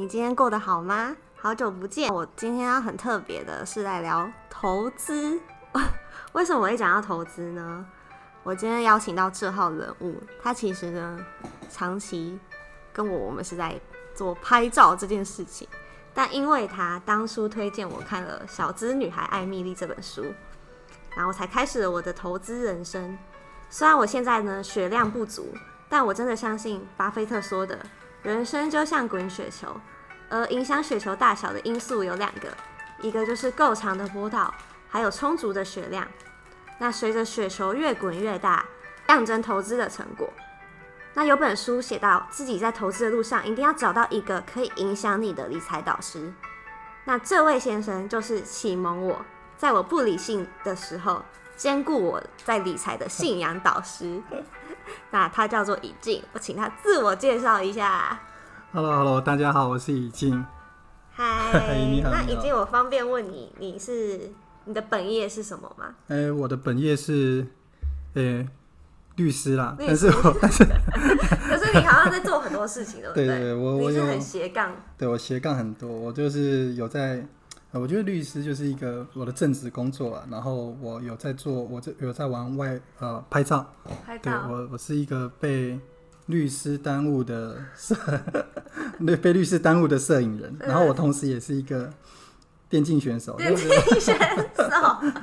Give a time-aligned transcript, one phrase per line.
[0.00, 0.08] 你？
[0.08, 1.14] 今天过得好吗？
[1.36, 5.38] 好久不见，我今天要很特别的是来聊投资。
[6.32, 7.84] 为什么我会讲到投资呢？
[8.42, 11.18] 我今天邀请到这号人物，他其实呢，
[11.68, 12.38] 长期
[12.94, 13.78] 跟我我们是在
[14.14, 15.68] 做拍照这件事情，
[16.14, 20.24] 但因为他当初推荐我看了《小资女孩爱蜜莉》这本书，
[21.14, 23.18] 然后才开始了我的投资人生。
[23.68, 25.52] 虽然我现在呢血量不足，
[25.90, 27.78] 但我真的相信巴菲特说的，
[28.22, 29.80] 人生就像滚雪球，
[30.28, 32.48] 而影响雪球大小的因素有两个，
[33.00, 34.52] 一个就是够长的坡道，
[34.88, 36.06] 还有充足的雪量。
[36.78, 38.64] 那随着雪球越滚越大，
[39.08, 40.28] 象征投资的成果。
[41.14, 46.32] 那有本书写到，自己在投资的路上一定要找到一个可以影响你的理财导师。
[47.04, 49.24] 那这位先生就是启蒙我，
[49.56, 51.22] 在我不理性的时候。
[51.56, 54.18] 兼顾我在理财的信仰导师，
[55.10, 58.20] 那他叫做以静，我请他自我介绍一下。
[58.72, 60.44] Hello，Hello，hello, 大家好，我是以静。
[61.12, 61.52] 嗨，
[62.02, 64.30] 那以静，我方便问你，你是
[64.64, 65.94] 你的本业是什么吗？
[66.08, 67.46] 哎、欸，我的本业是
[68.14, 68.48] 呃、欸、
[69.16, 70.64] 律师啦，但是我但是
[71.48, 73.26] 可是你好像在做很多事情，对不对？
[73.26, 77.24] 对对，我我是很斜杠，对我斜杠很多，我就是有在。
[77.72, 83.64] 我觉得律师就是一个我的正职工作了，然后我有在做，我这有在玩外呃拍照，
[84.04, 85.78] 拍照，对我我是一个被
[86.26, 87.94] 律师耽误的摄，
[89.06, 91.92] 对被律师耽误的摄影人，然后我同时也是一个
[92.68, 93.68] 电竞选手，电竞
[94.00, 94.16] 选
[94.56, 94.62] 手，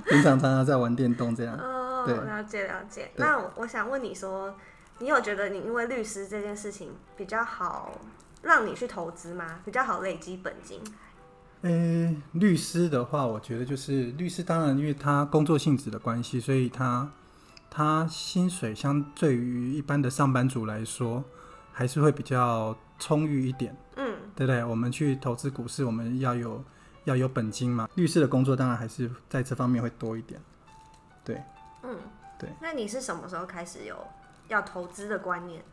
[0.05, 3.11] 平常常常在玩电动这样，哦，对，了解了解。
[3.17, 4.55] 那我我想问你说，
[4.99, 7.99] 你有觉得你因为律师这件事情比较好
[8.41, 9.59] 让你去投资吗？
[9.65, 10.81] 比较好累积本金？
[11.61, 17.11] 呃、欸，律师的话，我觉得就是律师，当然因为他工作性质的关系，所以他
[17.69, 21.23] 他薪水相对于一般的上班族来说，
[21.73, 24.63] 还是会比较充裕一点，嗯，对不对？
[24.63, 26.63] 我们去投资股市，我们要有
[27.05, 27.89] 要有本金嘛。
[27.95, 30.39] 律师的工作当然还是在这方面会多一点，
[31.25, 31.41] 对，
[31.81, 31.97] 嗯，
[32.37, 32.49] 对。
[32.61, 33.97] 那你是什么时候开始有
[34.47, 35.63] 要投资的观念？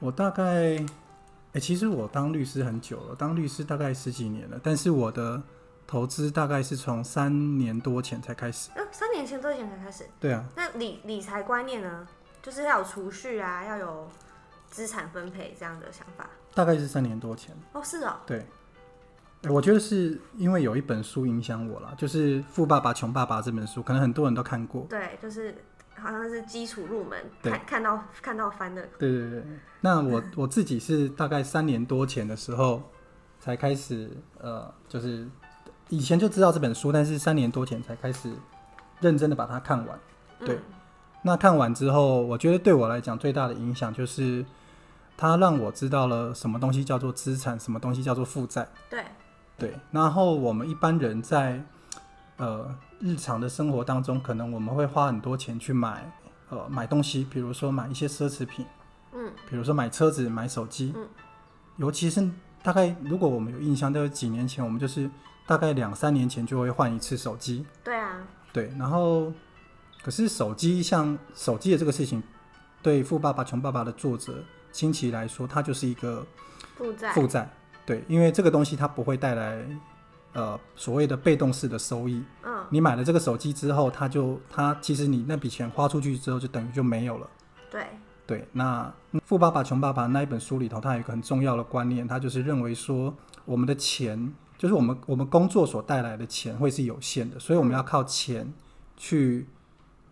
[0.00, 0.84] 我大概。
[1.50, 5.42] 哎、欸，其实我当律师很久了，当律师大概十几年了，但是我的
[5.84, 8.70] 投资大概是从三年多前才开始。
[8.76, 10.04] 呃、三年前多前才开始？
[10.20, 10.44] 对啊。
[10.54, 12.06] 那理理财观念呢？
[12.40, 14.08] 就是要有储蓄啊，要有
[14.70, 16.30] 资产分配这样的想法。
[16.54, 17.52] 大概是三年多前。
[17.72, 18.18] 哦，是哦。
[18.24, 18.46] 对。
[19.42, 24.86] 欸、我觉得是因为有一本书影响我了，就是《富爸爸穷爸爸》这本书，可能很多人都看过。
[24.88, 25.52] 对，就是。
[26.00, 28.82] 好像是基础入门，看看到看到翻的。
[28.98, 29.44] 对对对，
[29.80, 32.82] 那我 我自己是大概三年多前的时候
[33.38, 35.28] 才开始，呃，就是
[35.88, 38.32] 以前就知道这本书，但是三年多前才开始
[39.00, 39.98] 认真的把它看完。
[40.40, 40.62] 对，嗯、
[41.22, 44.44] 那看完之后，我觉得对我来讲最大的影响就是，
[45.16, 48.68] 它让我知道了什么东西叫做资产，什么东西叫做负债。
[48.88, 49.04] 对
[49.58, 51.62] 对，然后我们一般人在。
[52.40, 56.10] 呃，日常的生活当中，可能我们会花很多钱去买，
[56.48, 58.64] 呃，买东西，比如说买一些奢侈品，
[59.12, 61.06] 嗯，比如说买车子、买手机，嗯，
[61.76, 62.26] 尤其是
[62.62, 65.10] 大概如果我们有印象，都有几年前，我们就是
[65.46, 69.30] 大概两三年前就会换一次手机，对啊，对，然后
[70.02, 72.22] 可是手机像手机的这个事情，
[72.80, 76.26] 对《富爸爸穷爸爸》的作者清崎来说，它就是一个
[76.74, 77.50] 负债，负债，
[77.84, 79.62] 对，因为这个东西它不会带来。
[80.32, 87.28] 呃，所谓的被动式的收益，嗯，你买了这个手机之后，它就它其实你那笔钱花出去之后，就等于就没有了。
[87.68, 87.84] 对
[88.28, 88.84] 对，那
[89.24, 93.12] 《富爸爸穷爸爸》那一本书里头，它有一个很重要的观念，它就是认为说，
[93.44, 98.52] 我们的钱就是我们我们工作所带来的钱会是有限的，所以我们要靠钱
[98.96, 99.48] 去、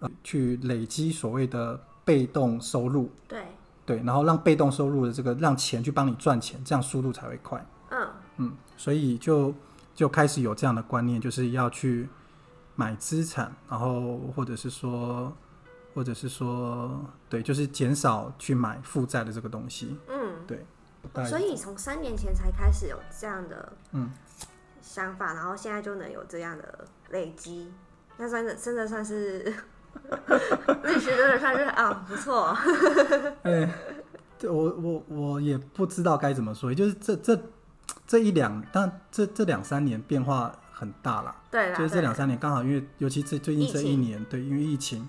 [0.01, 3.09] 呃、去累积所谓的被动收入。
[3.29, 3.41] 对
[3.87, 7.65] 对，然后让被动收入的这个让钱去帮你赚钱，这样速度才会快。
[7.91, 8.09] 嗯
[8.39, 9.55] 嗯，所以就。
[9.99, 12.09] 就开始有这样的观念，就是要去
[12.77, 15.37] 买资产，然后或者是说，
[15.93, 19.99] 或者是说，对，就是减少去买负债的这个东西。
[20.09, 20.65] 嗯，对。
[21.27, 24.13] 所以你从三年前才开始有这样的嗯
[24.81, 27.73] 想法，嗯、然后现在就能有这样的累积，
[28.19, 29.43] 那算的真的算是
[30.85, 32.57] 律师，真的算是 啊不错。
[33.43, 33.69] 哎，
[34.45, 37.37] 我我我也不知道该怎么说，也就是这这。
[38.09, 41.37] 这一两，但这这两三年变化很大了。
[41.51, 45.07] 对啦，就是这两三年刚好，因为尤其这最近这一年，对，因为疫情，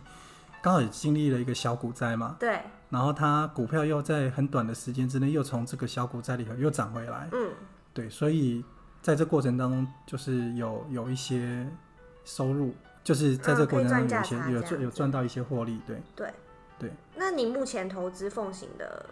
[0.62, 2.36] 刚好也经历了一个小股灾嘛。
[2.38, 2.60] 对。
[2.90, 7.30] 然后它股票又在很短的时间之内又从这个小股灾里头又涨回来。
[7.32, 7.54] 嗯。
[7.94, 8.64] 对，所以
[9.02, 11.66] 在这过程当中，就是有有一些
[12.26, 15.80] 收入，就是在这个过程当中有一些、嗯、有赚有赚到一些获利。
[15.88, 16.02] 对。
[16.18, 16.34] 对。
[16.78, 16.92] 对。
[17.16, 19.06] 那你目前投资奉行的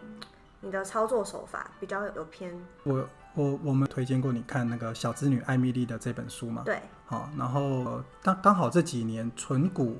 [0.60, 2.54] 你的操作手法比较有偏。
[2.84, 3.08] 我
[3.38, 6.64] 我我们推荐过你看那个小资女艾米丽的这本书嘛？
[6.66, 6.80] 对。
[7.06, 9.98] 好，然后刚刚好这几年纯股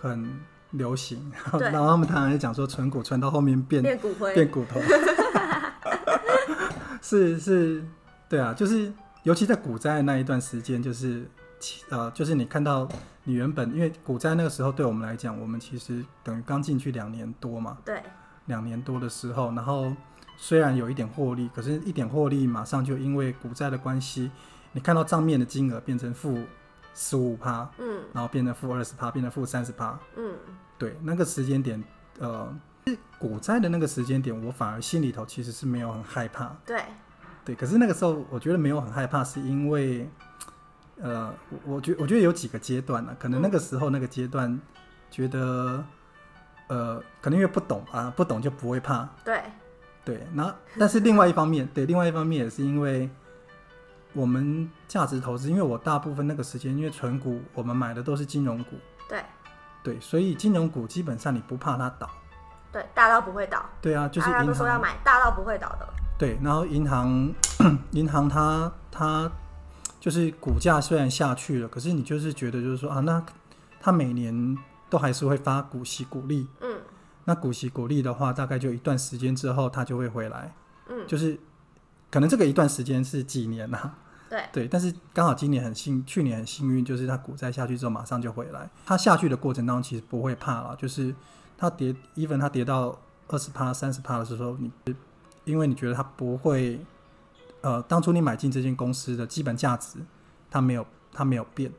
[0.00, 0.40] 很
[0.70, 4.80] 流行，然后他们当然讲说纯股存到后面变变骨灰，变骨头。
[7.02, 7.84] 是是，
[8.28, 8.92] 对啊，就是
[9.24, 11.28] 尤其在股灾的那一段时间，就是
[11.88, 12.88] 呃，就是你看到
[13.24, 18.00] 你原本因为股灾那个时候对我们来讲，我们其实等于刚进去两年多嘛，对，
[18.46, 19.92] 两年多的时候，然后
[20.38, 24.30] 虽然有一点获利，可是一点获利马上就因为股债的关系，
[24.72, 26.42] 你看到账面的金额变成负
[26.94, 30.32] 十五趴，嗯，然后变成负二十趴，变成负三十趴，嗯，
[30.78, 31.84] 对，那个时间点，
[32.18, 32.58] 呃。
[33.18, 36.56] 股债的那个时间点，我反而心里头其实是没有很害怕。
[36.64, 36.82] 对，
[37.44, 40.08] 对，可是那个时候我觉得没有很害怕，是因为，
[40.98, 44.58] 呃，我我觉我觉得有几个阶段呢，可能那个时候那个阶段
[45.10, 45.84] 觉得，
[46.68, 49.06] 呃，可能因为不懂啊，不懂就不会怕。
[49.22, 49.42] 对，
[50.08, 53.10] 对，然后但是另外一方面，对，另外一方面也是因为
[54.14, 58.76] 我们价值投资，因为我大部分那个时间因为存股，我们买的都是金融股。
[59.06, 59.22] 对，
[59.82, 62.08] 对，所以金融股基本上你不怕它倒。
[62.72, 63.62] 对，大到不会倒。
[63.82, 65.86] 对啊，就是大家都说要买大到不会倒的。
[66.18, 67.30] 对，然后银行，
[67.92, 69.30] 银行它它
[70.00, 73.22] 就是股价虽然下去了，可是你就是觉得就是说啊，那
[73.78, 74.56] 它每年
[74.88, 76.48] 都还是会发股息股利。
[76.62, 76.80] 嗯。
[77.28, 80.52] 那股息股利的话，大概就一段时间之后，它就会回来。
[80.88, 81.06] 嗯。
[81.06, 81.38] 就是
[82.10, 83.94] 可能这个一段时间是几年啊？
[84.30, 84.42] 对。
[84.50, 88.68] 对，但是刚好今年很幸，去年很幸运，就是它股灾下去之后马上就回来。
[88.86, 91.14] 它下去的过程当中其实不会怕了，就是。
[91.60, 92.96] 它跌，even 它跌到
[93.26, 94.70] 二十趴、三十趴的时候，你
[95.44, 96.78] 因为你觉得它不会，
[97.62, 99.98] 呃，当初你买进这间公司的基本价值，
[100.48, 101.72] 它没有，它没有变，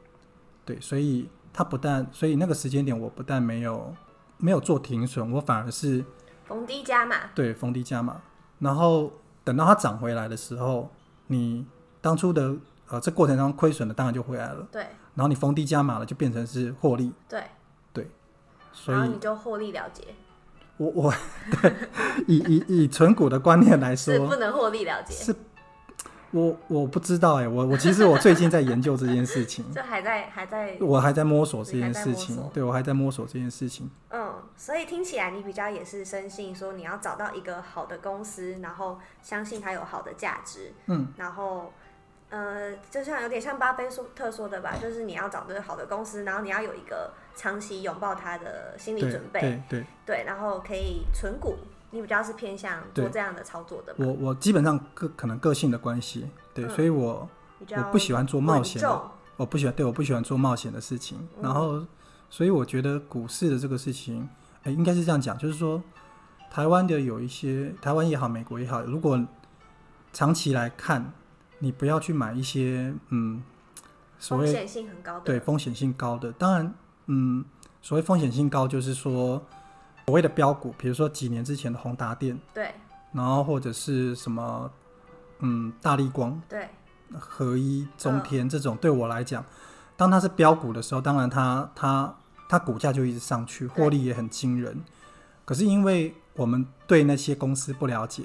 [0.65, 3.95] 对，所以它不但，所以那个时间点我不但没有
[4.39, 6.03] 没有做停损，我反而是
[6.47, 8.19] 逢低加码，对，逢低加码，
[8.57, 9.13] 然后
[9.43, 10.89] 等到它涨回来的时候，
[11.27, 11.65] 你
[12.01, 12.55] 当初的
[12.87, 14.81] 呃这过程当中亏损的当然就回来了，对，
[15.13, 17.43] 然后你逢低加码了，就变成是获利，对。
[17.93, 18.09] 对。
[18.71, 20.03] 所以然后你就获利了结。
[20.77, 21.13] 我我
[21.61, 21.73] 对。
[22.27, 25.13] 以以以存股的观念来说，是不能获利了结。
[25.13, 25.35] 是，
[26.31, 29.65] 我我不知道哎，我我其实我最近在研究这件事情。
[29.71, 32.37] 就还在还在，我还在摸索这件事情。
[32.53, 33.89] 对，我还在摸索这件事情。
[34.09, 40.71] 嗯，所以听起来你比较也是深信说你要找到一个好的公司，然后相信它有好的价值。
[40.87, 41.71] 嗯，然后。
[42.31, 51.55] 呃，就像有点像巴菲特说的吧，就是你要找对好的公司，然后你要有一个长期拥抱它的心理准备，对对，对，然后可以存股，
[51.91, 53.93] 你比较是偏向做这样的操作的。
[53.97, 58.81] 我我基本上个可能个性的关系，对，嗯、所以我我不喜欢做冒险，
[59.37, 61.17] 我不喜欢，对，我不喜欢做冒险的事情。
[61.37, 61.85] 嗯、然后，
[62.29, 64.27] 所以我觉得股市的这个事情，
[64.63, 65.81] 哎，应该是这样讲，就是说，
[66.51, 69.19] 台湾的有一些，台湾也好，美国也好，如果
[70.11, 71.13] 长期来看。
[71.61, 73.43] 你不要去买一些嗯，
[74.17, 76.31] 所谓风险性很高的，对，风险性高的。
[76.31, 76.73] 当然，
[77.07, 77.43] 嗯，
[77.81, 79.45] 所谓风险性高，就是说
[80.09, 82.73] 所谓的标股，比如说几年之前的宏达电，对，
[83.13, 84.67] 然后或者是什么，
[85.37, 86.67] 嗯，大立光，对，
[87.19, 89.45] 合一、中天、嗯、这种，对我来讲，
[89.95, 92.11] 当它是标股的时候，当然它它
[92.49, 94.83] 它股价就一直上去，获利也很惊人。
[95.45, 98.23] 可是因为我们对那些公司不了解。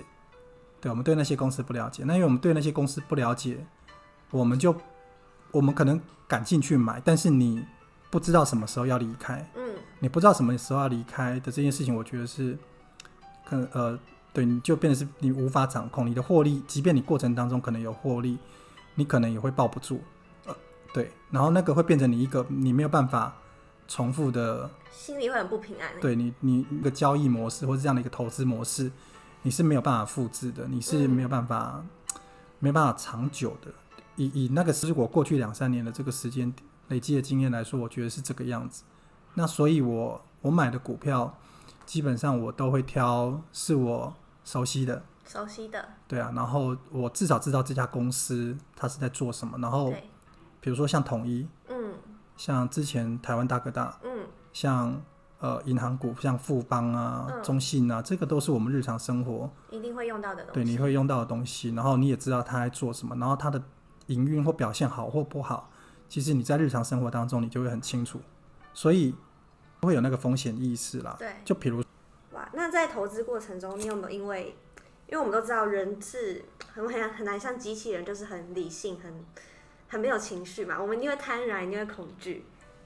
[0.81, 3.63] 对，我们对那些公司不了解，那因为我们对那些公司不了解，
[4.31, 4.75] 我们就
[5.51, 7.63] 我们可能敢进去买，但是你
[8.15, 12.57] 不知道什么时候要离开，嗯，你不知道什么时候要离开的这件事情，我觉得是，
[13.45, 13.99] 可能呃，
[14.33, 18.39] 对，你就变得是你无法掌控你的获利，即便你过程当中可能有获利，
[18.95, 20.01] 你可能也会抱不住，
[20.47, 20.55] 呃，
[20.93, 23.35] 对，然后那个会变成你一个你没有办法
[23.89, 28.93] 重复的，心里会很不平安，对你你一个交易模式或者这样的一个投资模式。
[29.43, 32.21] 你是没有办法复制的，你是没有办法，嗯、
[32.61, 33.73] 没办法长久的。
[34.15, 36.55] 以以那个如果过去两三年的这个时间
[36.89, 38.85] 累积的经验来说，我觉得是这个样子。
[39.35, 41.37] 那所以我，我我买的股票
[41.87, 44.15] 基本上我都会挑是我
[44.45, 46.33] 熟悉的，熟悉的，对啊。
[46.35, 49.59] 然后我至少知道这家公司它是在做什么。
[49.59, 49.93] 然后，
[50.61, 51.95] 比如说像统一，嗯，
[52.37, 55.03] 像之前台湾大哥大，嗯，像。
[55.41, 60.55] 呃，银行股像富邦啊、嗯、中信啊，这个都是我们日常生活一定会用到的东西。
[60.55, 63.63] 对，你会用到的东西，然后你也知道它在做什么，然后它的
[64.07, 65.69] 营运或表现好或不好，
[66.15, 68.21] 其实你在日常生活当中你就会很清楚，
[68.73, 69.13] 所以
[69.81, 71.17] 不会有那个风险意识啦。
[71.19, 71.83] 对，就比如，
[72.31, 74.55] 哇，那在投资过程中，你有没有因为，
[75.09, 79.13] 因为我们都知道人是很很很难像机器人，就是很理性、很
[79.89, 80.81] 很没有情绪嘛。
[80.81, 82.45] 我们因为贪婪，因为恐惧。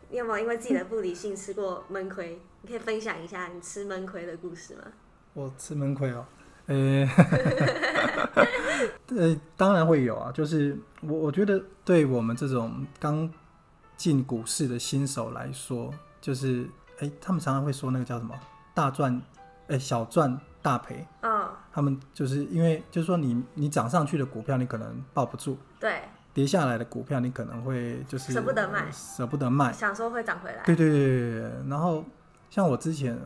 [0.09, 2.41] 你有没有因为自己的不理性吃过闷亏？
[2.63, 4.85] 你可以分享一下你吃闷亏的故事吗？
[5.35, 6.25] 我吃闷亏哦，
[6.65, 7.07] 呃、欸，
[9.17, 10.31] 呃，当然会有啊。
[10.33, 13.29] 就是我我觉得，对我们这种刚
[13.97, 16.65] 进股市的新手来说，就是
[16.99, 18.35] 哎、欸，他们常常会说那个叫什么
[18.75, 19.15] “大赚”，
[19.69, 21.07] 哎、欸，小赚大赔。
[21.23, 21.49] 嗯。
[21.73, 25.57] 他们就是因为，就是说你你涨上去的股票，你可能抱不住。
[25.79, 26.03] 对。
[26.35, 30.63] 跌下来的股票，你可能会就是舍不得卖，舍不得卖，想说会涨回来。
[30.65, 32.05] 对对对，然后
[32.49, 33.19] 像我之前，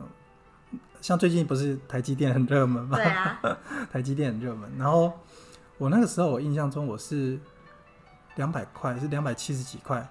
[0.99, 2.97] 像最近不是台积电很热门吗？
[2.97, 3.39] 对啊，
[3.91, 4.67] 台积电很热门。
[4.79, 5.13] 然后
[5.77, 7.39] 我那个时候，我印象中我是
[8.35, 10.07] 两百块，是两百七十几块，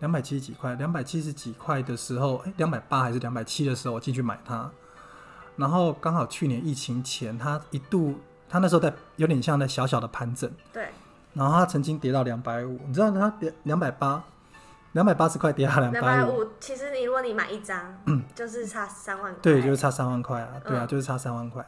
[0.00, 4.70] 两百七十几块，两百七十几块的时候，哎，两百八还是两百七的时候，我进去买它。
[5.56, 8.18] 然后刚好去年疫情前，它一度，
[8.48, 10.50] 它那时候在有点像在小小的盘整。
[10.72, 10.88] 对。
[11.34, 14.24] 然后它曾经跌到两百五，你知道它跌两百八，
[14.92, 16.48] 两百八十块跌到两百五。
[16.58, 19.40] 其实你如果你买一张，嗯，就是差三万块。
[19.42, 21.64] 对，就是差三万块啊，对啊，嗯、就是差三万块。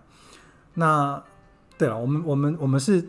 [0.75, 1.23] 那
[1.79, 3.09] 对了，我们我们我们是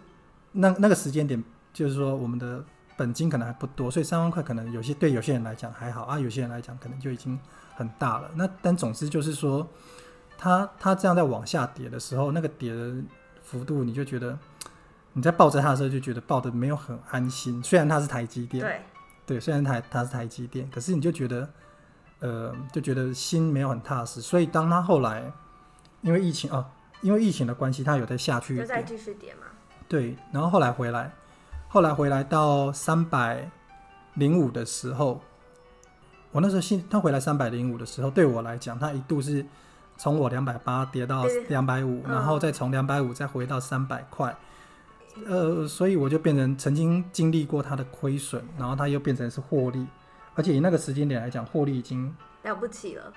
[0.51, 2.63] 那那个时间点，就是说我们的
[2.98, 7.39] 本金可能还不多，所以三万块可能有些对有些人来讲还好啊，有些人来讲可能就已经
[7.75, 8.29] 很大了。
[8.36, 9.67] 那但总之就是说，
[10.38, 12.93] 它它这样在往下跌的时候，那个跌的
[13.41, 14.38] 幅度你就觉得。
[15.15, 18.82] 你在抱着它的时候就觉得抱的没有很安心，虽然它是台积电，对，
[19.27, 21.48] 对，虽然它它是台积电，可是你就觉得，
[22.17, 24.20] 呃，就觉得心没有很踏实。
[24.20, 25.32] 所以当它后来
[26.01, 26.67] 因为疫情啊，
[27.03, 29.41] 因为疫情的关系，它有在下去，就再继续跌嘛。
[29.88, 31.13] 对，然后后来回来，
[31.67, 33.51] 后来回来到三百
[34.15, 35.22] 零五的时候，
[36.31, 39.45] 我那时候信，它回来三百零五的时候，对我来讲，它一度是
[39.98, 44.36] 从我两百八跌到两百五，然后再从两百五再回到三百块。
[45.27, 49.86] 呃，所以我就变成曾经经历过它的亏损，然后它又变成是获利，
[50.33, 53.13] 而且以那个时间点来讲，获利已经了不起了。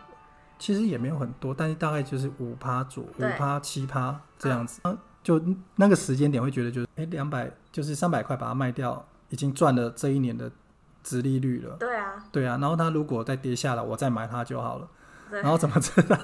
[0.58, 4.80] 其实也没有很多，但是大概就是五趴左五趴七趴这样子。
[4.84, 5.40] 嗯、就
[5.76, 10.50] 那个时间点会觉得就是，哎，两百就是三百块把它卖掉，已经赚了这一年的
[11.02, 11.76] 值利率了。
[11.78, 12.58] 对啊，对啊。
[12.60, 14.88] 然后它如果再跌下来，我再买它就好了。
[15.30, 16.16] 然后怎么知道？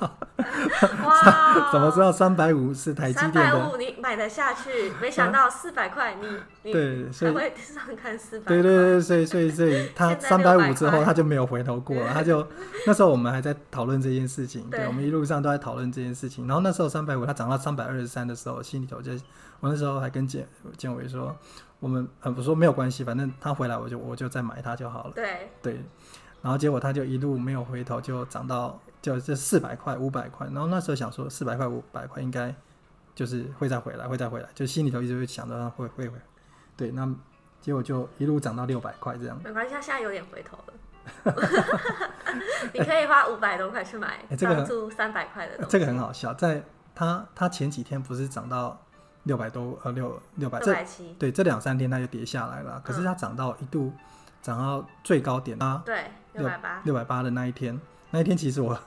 [1.05, 1.71] 哇！
[1.73, 3.43] 怎么知道三百五是台积电的？
[3.43, 4.93] 三百五你买得下去？
[5.01, 6.27] 没想到四百块你
[6.63, 8.47] 你对，所以会上看四百。
[8.47, 12.47] 对对对，所以所以所以 他三百五之后他就没有回头过了，他就
[12.87, 16.47] 那时候我们还在讨论这件事情，对，我们一路上都在讨论这件事情。
[16.47, 19.13] 然后那时候三百五它涨到三百二十三的时候，心里头就
[19.61, 21.37] 我那时候还跟建建伟说，
[21.79, 25.13] 我们呃我说没有关系，反正他回来我就我就再买它就好了。
[25.15, 25.85] 对对，
[26.43, 28.79] 然后结果他就一路没有回头，就涨到。
[29.03, 32.55] 就这四百块、五百块，然后那时候想说四百块、五百块应该
[33.17, 36.23] 就是会再回来，会再回来，就心里头一直会想着它会会回来。
[36.77, 37.13] 对，那
[37.61, 39.37] 结果就一路涨到六百块这样。
[39.43, 41.35] 没关系，他现在有点回头了。
[42.73, 45.71] 你可以花五百多块去买当初三百块的东西。
[45.73, 46.63] 这个很好笑，在
[46.95, 48.81] 它它前几天不是涨到
[49.25, 52.81] 六百多呃六六百六百七，对，这两三天它就跌下来了。
[52.85, 53.93] 可是它涨到一度
[54.43, 57.81] 涨到最高点啊，对，六百八六百八的那一天，
[58.11, 58.79] 那一天其实我。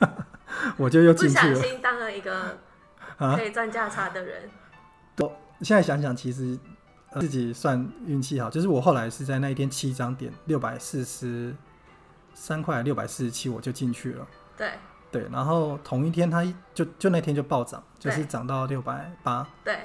[0.76, 1.54] 我就又进去了。
[1.54, 2.58] 不小心当了一个
[3.18, 4.50] 可以赚价差的人。
[5.18, 5.32] 我、啊、
[5.62, 6.58] 现在想想，其实、
[7.10, 11.54] 呃、自己算运气好，就是我后来是在那一天七张点六百四十
[12.34, 14.26] 三块，六百四十七我就进去了。
[14.56, 14.72] 对
[15.10, 16.44] 对，然后同一天它
[16.74, 19.48] 就就那天就暴涨，就是涨到六百八。
[19.64, 19.78] 对。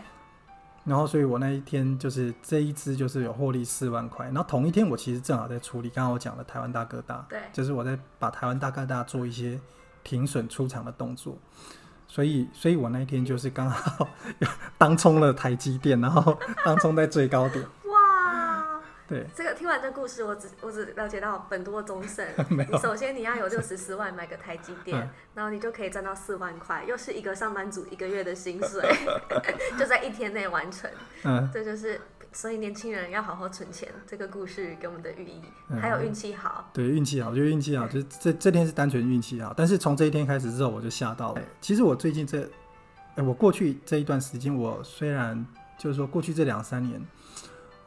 [0.88, 4.26] 然后，所以我那一天就是这一支就是有获利四万块。
[4.28, 9.60] 然后同一天我其实正好在处理刚刚我讲的台湾大哥大，对，就是我在把台湾大哥大做一些。
[10.04, 11.38] 停损出场的动作，
[12.08, 14.08] 所以，所以我那一天就是刚好
[14.80, 17.66] 当冲了台积电，然后当冲在最高点。
[19.08, 22.26] 哇，对，这个听完这故事，我只我只了解到本多终胜。
[22.50, 28.82] 你首先你要有六十四万买个台积电，嗯，然后你就可以赚到四万块，又是一个上班族一个月的薪水，
[29.80, 30.90] 就在一天内完成。
[31.24, 32.00] 嗯，这就是。
[32.34, 36.70] 所以年轻人要好好存钱，这个故事给我们的寓意，嗯、还有运气好。
[36.72, 39.52] 对，运气好，我觉得运气好，就是这这天是单纯运气好。
[39.58, 41.42] 但是从这一天开始之后，我就吓到了。
[41.62, 42.48] 其实我最近这，
[43.16, 45.44] 哎，我过去这一段时间，我虽然
[45.80, 47.02] 就是说过去这两三年，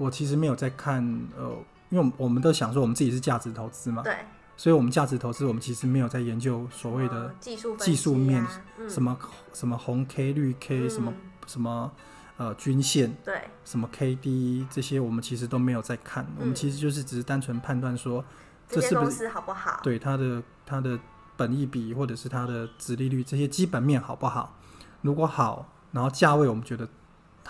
[0.01, 1.05] 我其实没有在看，
[1.37, 1.57] 呃，
[1.91, 4.17] 因为我们都想说我们自己是价值投资嘛，对，
[4.57, 8.45] 所以我们价值投资，我们其实没有在研究所谓的技术技术面，
[8.89, 9.17] 什么
[9.53, 11.13] 什么红 K 绿 K，什么
[11.47, 11.93] 什么。
[12.41, 18.25] 呃，均线对什么 K D 这些，我们其实都没有在看，嗯、我们其实就是只是单纯判断说，
[18.67, 19.79] 这是不是好不好？
[19.83, 20.99] 对它的它的
[21.37, 24.57] 本益比或者是它的值利率这些基本面好不好？
[25.03, 26.89] 如果好，然后价位我们觉得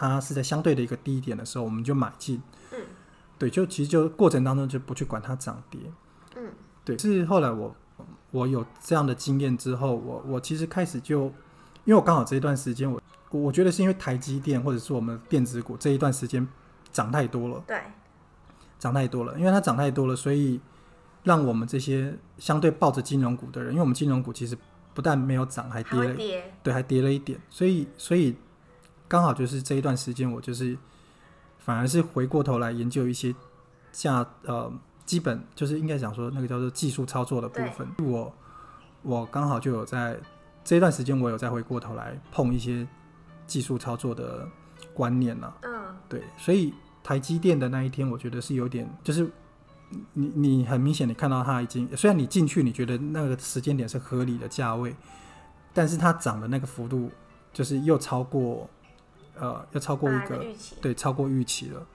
[0.09, 2.40] 它是在相对的一个低点的时候，我们就买进。
[2.73, 2.78] 嗯，
[3.38, 5.80] 对，就其实就过程当中就不去管它涨跌。
[6.37, 6.52] 嗯，
[6.85, 6.97] 对。
[6.97, 7.75] 是后来我
[8.30, 11.33] 我有这样的经验之后，我我其实开始就。
[11.87, 16.47] 因因为我刚好这一段时间，我我觉得是因为台积电或者是我们电子股这一段时间
[16.92, 17.83] 涨太多了，对，
[18.78, 20.61] 涨太多了，因为它涨太多了，所以
[21.25, 24.57] 让我们这些相对抱着金融股的人，因为我们金融股其实
[24.95, 28.37] 不但没有涨，还跌了，跌对，还跌了一点，所以所以
[29.11, 30.79] 刚好就是这一段时间，我就是
[31.59, 33.35] 反而是回过头来研究一些
[33.90, 34.73] 价呃
[35.05, 38.33] 基本就是应该讲说那个叫做技术操作的部分，我
[39.02, 40.17] 我刚好就有在。
[40.62, 42.87] 这一段时间，我有再回过头来碰一些
[43.47, 44.47] 技术操作的
[44.93, 45.57] 观念了。
[45.62, 49.29] 嗯，对，所以台积电的那一天，我觉得是有点，就是
[50.12, 54.95] 你你很明显你看到它已经，虽然你进去你觉得那个时间点是合理的价位，
[55.73, 57.11] 但是它涨的那个幅度
[57.55, 58.69] 就是又超过，
[59.38, 60.44] 呃，要超过一个，
[60.80, 61.87] 对，超过预期了。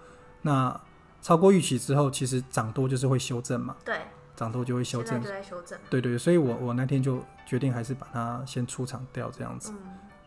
[0.41, 0.79] 那
[1.21, 3.75] 超过预期之后，其实涨多就是会修正嘛。
[3.83, 3.97] 对。
[4.35, 5.21] 涨多就会修正。
[5.89, 9.71] 对对，所以我我那天就决定还是把它先出场掉这样子。
[9.71, 9.77] 嗯，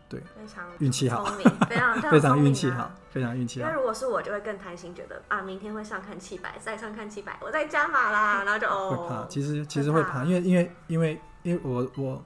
[0.08, 1.22] 对，非常运气好，
[1.68, 3.68] 非常 非常运气好，非常运气好。
[3.68, 8.96] 那如果是我，就会更贪心，觉得啊，明天会上看七百，再上看七百，我再加码啦，然后就 哦。
[8.96, 12.24] 会怕，其实其实会怕，因为因为因为因为我我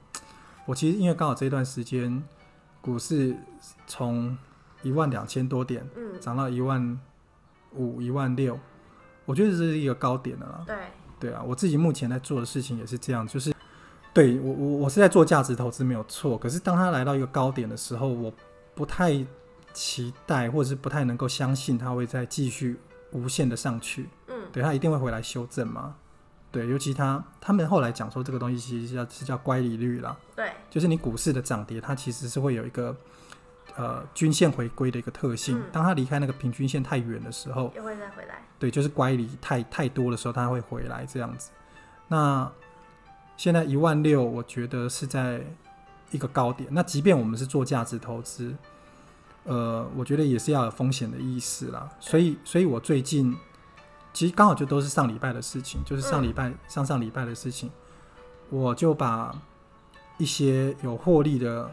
[0.65, 2.23] 我其实因为刚好这段时间
[2.79, 3.35] 股市
[3.87, 4.37] 从
[4.83, 6.99] 一万两千多点，嗯，涨到一万
[7.73, 8.59] 五、一万六，
[9.25, 10.63] 我觉得这是一个高点的了。
[10.67, 10.75] 对。
[11.19, 13.53] 对啊，我自己目前在做的事情也是这样，就是
[14.13, 18.33] 对我我我是在做价值投资没有错，可是当它来到一个高点的时候，我
[18.75, 19.25] 不太
[19.71, 22.77] 期待或者是不太能够相信它会再继续
[23.11, 24.09] 无限的上去。
[24.27, 25.95] 嗯，对，它一定会回来修正嘛。
[26.51, 30.17] 对，尤其他他们后来讲说这个东西其实是叫是叫乖离率啦。
[30.35, 32.93] 对，就是你股市的涨跌，它其实是会有一个
[33.75, 35.59] 呃均线回归的一个特性。
[35.59, 38.41] 嗯，当它离开那个平均线太远的时候，又会再回来。
[38.59, 41.51] 对，就是乖离太太多的时候，它会回来这样子。
[42.07, 42.49] 那
[43.35, 45.41] 现在一万六，我觉得是在
[46.11, 46.69] 一个高点。
[46.71, 48.55] 那即便我们是做价值投资，
[49.45, 51.89] 呃，我觉得也是要有风险的意识啦。
[51.99, 53.35] 所以，所以我最近
[54.13, 57.71] 其实刚好就都是上礼拜的事情，就是上礼拜、嗯、上上礼拜的事情，
[58.49, 59.35] 我就把
[60.19, 61.69] 一些有获利的，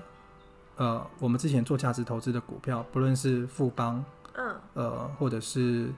[0.81, 5.93] 呃，我们之前做价值投资的股票，不论是富邦，嗯，呃，或者是。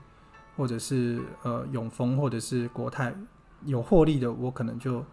[0.55, 3.11] 或者是呃永丰或者是国泰
[3.65, 5.03] 有获利的，我可能就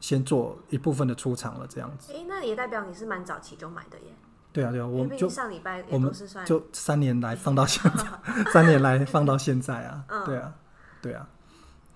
[0.00, 2.10] 先做一部分的出场了，这样子。
[2.14, 4.06] 诶、欸，那也代表你是蛮早期就买的耶。
[4.54, 6.10] 对啊，对啊，我们就上礼拜我们
[6.46, 8.06] 就三年来放到现在，
[8.50, 10.02] 三年来放到现在啊。
[10.08, 10.54] 嗯、对啊，
[11.02, 11.28] 对啊，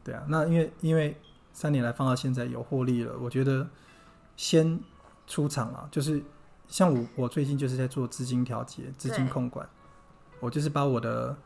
[0.05, 0.23] 对啊。
[0.29, 1.19] 那因为因为
[1.55, 3.67] 三年来放到现在有获利了，我觉得
[4.37, 4.79] 先
[5.27, 6.23] 出场啊，就是
[6.69, 9.69] 像我我最近就是在做资金调节、资金控管，
[10.41, 11.37] 我就是把我的。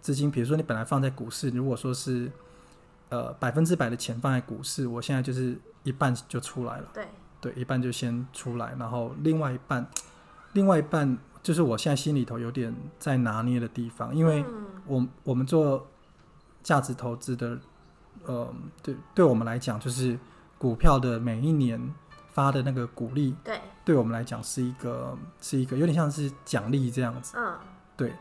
[0.00, 2.30] 资金，比如说你本来放在股市，如果说是
[3.08, 6.88] 呃百分之百的钱放在股市，我现在就是一半就出来了。
[6.92, 7.06] 对。
[7.40, 9.86] 对，一半就先出来，然后另外一半，
[10.52, 14.44] 另外一半就是我现在心里头有点在拿捏的地方，因为
[14.86, 15.86] 我、嗯、我们做
[16.62, 17.58] 价值投资的，
[18.24, 20.18] 呃，对，对我们来讲就是
[20.58, 21.94] 股票的每一年
[22.32, 27.36] 发的那个股利，对，对我们来讲是一个是一个有点像是奖励这样子。
[27.36, 27.58] 嗯，
[27.96, 28.12] 对。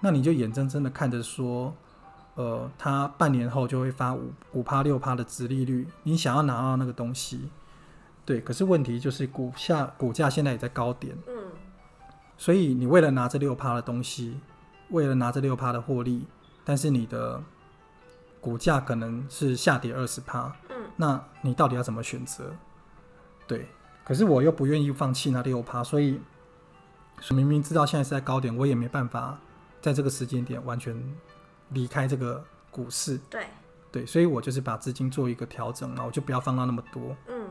[0.00, 1.72] 那你就眼睁睁的看着说，
[2.34, 7.48] 呃，他半年后就会发五五趴六趴的殖利率，你想要拿到那个东西，
[8.24, 11.52] 对，可是问题就是股价股价现在也在高点，嗯，
[12.36, 14.40] 所以你为了拿这六趴的东西，
[14.90, 16.26] 为了拿这六趴的获利，
[16.64, 17.40] 但是你的
[18.40, 22.52] 股价可能是下跌二十趴，嗯，那你到底要怎么选择？
[23.46, 23.68] 对，
[24.04, 26.20] 可是我又不愿意放弃那六趴，所以
[27.30, 29.38] 明明知道现在是在高点，我也没办法。
[29.80, 30.96] 在这个时间点完全
[31.70, 33.46] 离开这个股市，对
[33.90, 37.48] 对，所以我就是把资金做一个调整嘛，我就不要放到那么多，嗯，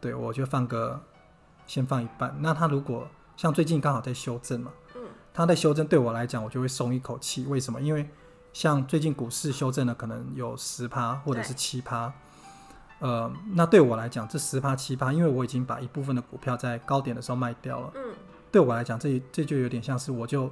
[0.00, 0.98] 对，我就放个
[1.66, 2.34] 先放一半。
[2.40, 5.02] 那他如果像最近刚好在修正嘛，嗯，
[5.34, 7.44] 他在修正，对我来讲我就会松一口气。
[7.44, 7.78] 为什么？
[7.82, 8.08] 因为
[8.54, 12.10] 像最近股市修正了，可能有十趴或者是七趴，
[13.04, 18.14] 呃，那对我来讲这十趴七趴，因为我已经把一部分的股票在高点的时候卖掉了，嗯，
[18.50, 20.50] 对我来讲这这就有点像是我就。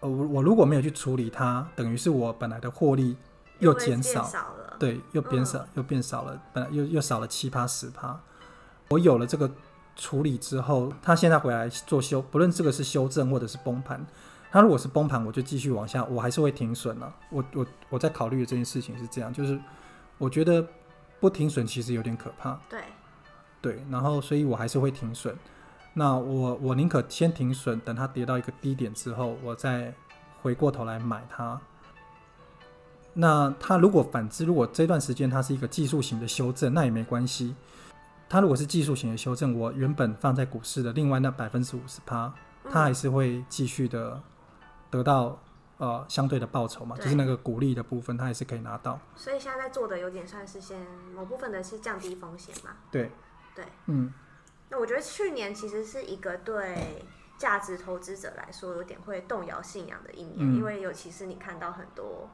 [0.00, 3.16] 我我如果没有去处理它，等于是我本来的获利
[3.60, 8.18] 又减少，少了，对，又变少，嗯、又变少了，本来又又少了七趴十趴。
[8.88, 9.48] 我有了这个
[9.94, 14.04] 处理之后，它现在回来做修，不论这个是修正或者是崩盘，
[14.50, 17.14] 它如果是崩盘，我就继续往下，我还是会停损了。
[17.30, 19.56] 我我我在考虑的这件事情是这样，就是
[20.18, 20.66] 我觉得
[21.22, 22.80] 不停损其实有点可怕，对，
[23.60, 25.32] 对，然后所以我还是会停损。
[25.94, 29.94] 那我我宁可先停损，等它跌到一个低点之后，我再
[30.42, 31.60] 回过头来买它。
[33.14, 37.54] 那它如果反之，如果这段时间它是一个技术型的修正，那也没关系。
[38.28, 42.34] 它如果是技术型的修正，我原本放在股市的另外那百分之五十趴，
[42.68, 44.20] 它还是会继续的
[44.90, 45.38] 得到
[45.82, 49.00] 呃相对的报酬嘛，就是那个鼓励的部分，他也是可以拿到。
[49.16, 50.78] 所以现在在做的有点算是先
[51.12, 52.76] 某部分的是降低风险嘛？
[52.88, 53.10] 对，
[53.56, 54.12] 对，嗯。
[54.68, 57.04] 那我觉得去年其实是一个对
[57.36, 62.30] 价值投资者来说有点会动摇信仰的一年，嗯、因为尤其是你看到很多。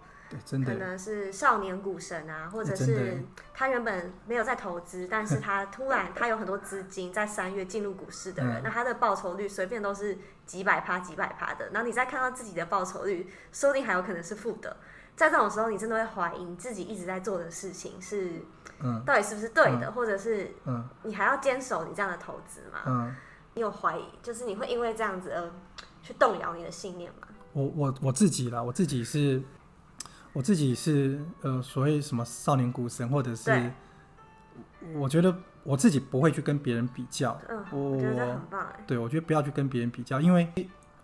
[0.51, 3.23] 可能是少年股神啊，或者是
[3.55, 11.71] 他原本没有在投资，但是他突然他有很多资金在三月进入股市的人，那他的报酬率随便都是几百趴、几百趴的。
[11.73, 14.77] 然后你再看到自己的报酬率，说不定还有可能是负的。
[15.17, 18.43] 在这种时候，你真的会怀疑你自己一直在做的事情是，
[18.81, 23.17] 嗯到底是不是对的，或者是，嗯你还要坚守你这样的投资吗？
[23.55, 25.51] 你有怀疑，就是你会因为这样子而
[26.03, 27.27] 去动摇你的信念吗？
[27.55, 29.43] 我我我自己啦，我自己是。
[30.33, 33.73] 我自己是呃，所谓什么少年股神，或者是，
[34.95, 37.37] 我觉得我自己不会去跟别人比较。
[37.49, 38.67] 嗯，我觉得很棒。
[38.87, 40.49] 对，我觉得不要去跟别人比较，因为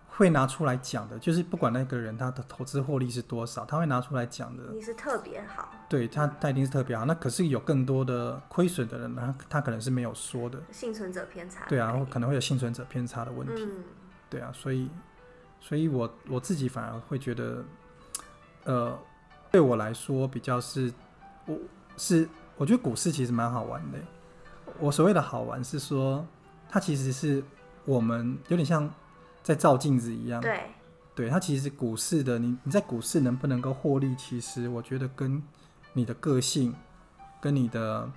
[0.07, 4.63] 会拿出来讲的，就是不管那个人他的投资获利是多少，他会拿出来讲的。
[4.71, 5.69] 你是特别好。
[5.89, 7.03] 对他，他一定是特别好。
[7.03, 10.61] 那可是有更多的亏损的人呢，他可能是没有说的。
[10.71, 11.65] 幸存者偏差。
[11.67, 13.65] 对啊，然后可能会有幸存者偏差的问题。
[13.65, 13.83] 嗯、
[14.29, 14.89] 对啊，所以，
[15.59, 17.65] 所以我我自己反而会觉得，
[18.63, 18.97] 呃。
[19.51, 20.93] 对我来说，比较是，
[21.45, 21.57] 我
[21.95, 22.27] 是
[22.57, 23.97] 我觉得股市其实蛮好玩的。
[24.79, 26.25] 我所谓的好玩是说，
[26.67, 27.41] 它其实是
[27.85, 28.93] 我们有点像
[29.41, 30.41] 在照镜子一样。
[30.41, 30.71] 对，
[31.15, 35.41] 对，它其实股市的你你在股市能不能够获利，其实我觉得跟
[35.93, 36.75] 你的个性、
[37.39, 38.11] 跟你的、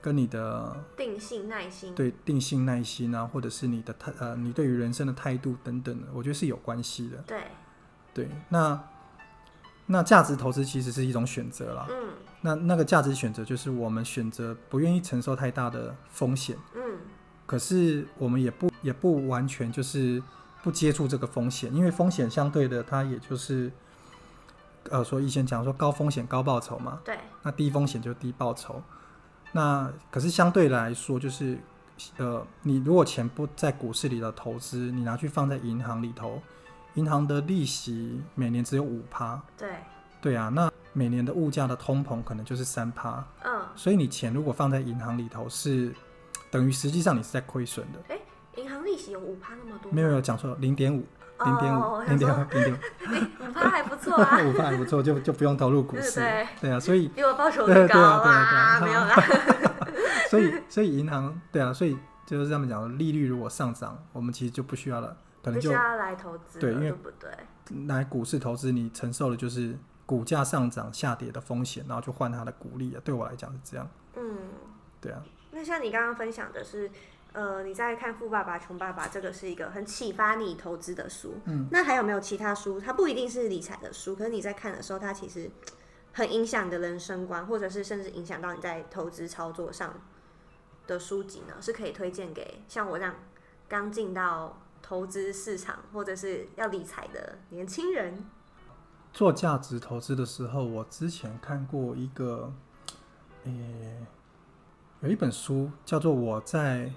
[0.00, 7.16] 跟你的定性、耐心，对，定性、耐心啊，或者是你的态呃，你对于人生的态度等等的，我觉得是有关系的。
[7.26, 7.42] 对，
[8.14, 8.80] 对，那。
[9.92, 11.84] 那价值投资其实是一种选择啦。
[11.90, 12.10] 嗯，
[12.42, 16.56] 那那个价值选择就是我们选择不愿意承受太大的风险。
[16.76, 16.80] 嗯，
[17.44, 20.22] 可是我们也不也不完全就是
[20.62, 23.68] 不接触这个风险，因为风险相对的，它也就是
[24.90, 27.00] 呃，说以前讲说高风险高报酬嘛。
[27.04, 27.18] 对。
[27.42, 28.80] 那低风险就低报酬。
[29.50, 31.58] 那可是相对来说，就是
[32.16, 36.40] 呃，你如果钱不在股市里的投资，你拿去放在银行里头。
[36.94, 39.68] 银行的利息每年只有五趴，对，
[40.20, 45.94] 对啊，那每年的物价的通膨可能就是三趴，嗯，所以你钱如果放在银行里头是
[46.50, 48.00] 等于实际上你是在亏损的。
[48.08, 48.18] 哎，
[48.56, 49.92] 银行利息有五趴那么多？
[49.92, 51.06] 没有没有讲错，零点五，
[51.44, 56.70] 零点五， 零点五，零点五，五趴还不错啊， 五趴还不错，就就不用投入股市，对对。
[56.72, 59.14] 啊，所以比我报酬 率高啊，没有啦，
[60.28, 65.16] 所以所以银行对啊，所以就是这么讲，利率如果上涨，我们其实就不需要了。
[65.42, 67.30] 可能就要来投资，对，因为不对？
[67.86, 73.00] 来股市投资，你承受的就是股价上涨、下跌的风险，然后就换它的股利啊。
[73.04, 73.88] 对我来讲是这样。
[74.16, 74.36] 嗯，
[75.00, 75.22] 对啊。
[75.52, 76.90] 那像你刚刚分享的是，
[77.32, 81.36] 呃，你在看《富爸爸穷爸爸》，这个是一个很启发你投资的书。
[81.46, 81.68] 嗯。
[81.70, 82.80] 那还有没有其他书？
[82.80, 85.50] 它不一定是理财的书，可是你在看的时候，它其实
[86.12, 89.94] 很影响你的人生观，或者是甚至影响到你在投资操作上
[90.86, 91.54] 的书籍呢？
[91.60, 93.14] 是可以推荐给像我这样
[93.68, 94.60] 刚进到。
[94.82, 98.24] 投资市场或者是要理财的年轻人，
[99.12, 102.52] 做价值投资的时候，我之前看过一个，
[103.44, 104.06] 诶、欸，
[105.00, 106.90] 有一本书叫做《我在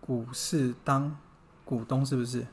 [0.00, 1.16] 股市当
[1.64, 2.46] 股东》，是不是？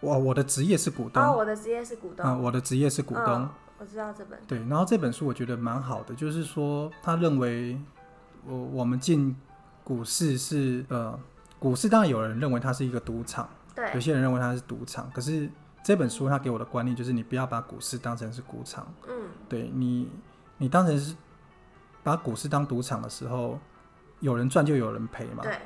[0.00, 4.40] 我我的职业是股东，哦，我的职业是股东，嗯，我的职业是股东，哦，我知道这本。
[4.46, 7.78] 对，然后这本书我觉得蛮好的，就是说他认为
[8.46, 9.36] 我我们进
[9.84, 11.18] 股市是呃，
[11.58, 13.48] 股市当然有人认为它是一个赌场。
[13.74, 15.48] 对有些人认为它是赌场，可是
[15.82, 18.86] 这本书它给我的观念就是，你不要把股市当成是赌场。
[19.08, 20.10] 嗯，对你，
[20.58, 21.16] 你当成是
[22.02, 23.58] 把股市当赌场的时候，
[24.20, 25.42] 有人赚就有人赔嘛。
[25.42, 25.58] 对，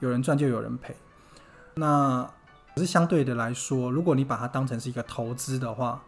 [0.00, 0.96] 有人赚就有人赔。
[1.74, 2.22] 那
[2.74, 6.02] 可是相对的来说，如果你把它当成是一个投资的话，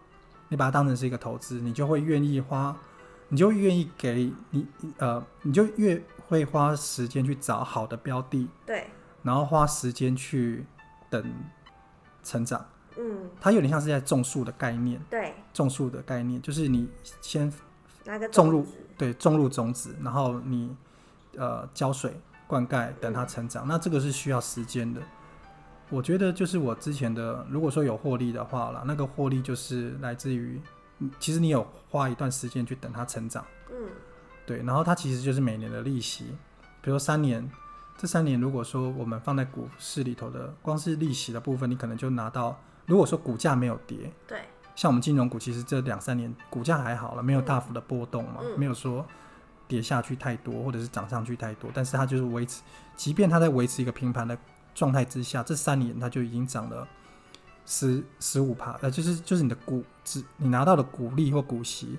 [0.49, 2.75] 你把它当成是一个投资，你就会愿意花，
[3.29, 4.67] 你就愿意给你
[4.99, 8.49] 呃，你就越会花时间去找好的标的。
[8.65, 8.87] 对，
[9.23, 10.65] 然后花时间去。
[11.11, 11.35] 等
[12.23, 12.65] 成长，
[12.97, 16.89] 嗯，它有点像是在种树的概念，对，种树的概念就是你
[17.21, 17.53] 先
[18.31, 18.65] 种入，
[18.97, 20.75] 对，种入种子，然后你
[21.37, 23.67] 呃浇水、灌溉，等它成长。
[23.67, 25.03] 嗯、那这个是需要时间的。
[25.89, 30.61] 我觉得就是我之前的，如果说有获利的话啦，那个获利就是来自于，
[31.19, 33.89] 其实你有花一段时间去等它成长，嗯，
[34.47, 36.27] 对，然后它其实就是每年的利息，
[36.81, 37.51] 比如说三年。
[38.01, 42.59] 这三年，如果说我们放在股市里头的，光是利息的部分，你可能就拿到。
[42.87, 44.41] 如果说股价没有跌，对，
[44.75, 49.05] 像我们金融股，其实这两三年股价还好了，没有大幅的波动嘛，没有说
[49.69, 52.63] 跌下去太多，或者是涨上去太多，但是它就是维持，
[52.97, 54.37] 即便它在维持一个平盘的
[54.75, 56.89] 状态之下，这三年它就已经涨了
[57.67, 61.99] 十十五趴，呃，就是就是你的股指，你拿到的股利或股息，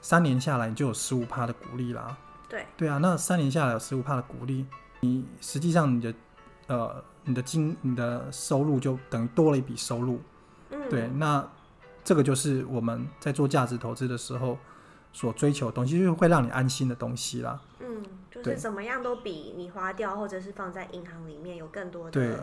[0.00, 2.16] 三年下来你就有十五趴的股利啦。
[2.48, 4.64] 对对啊，那三年下来有十五趴的股利，
[5.04, 6.14] 你实际上你的
[6.68, 10.20] 呃你的金你的收入就等于多了一笔收入。
[10.70, 11.46] 嗯，对，那
[12.02, 14.58] 这个就是我们在做价值投资的时候
[15.12, 17.60] 所追求的东西，就是会让你安心的东西啦。
[17.80, 22.36] 嗯，就是怎么样都比你花掉或者是放在银行里面有更多的对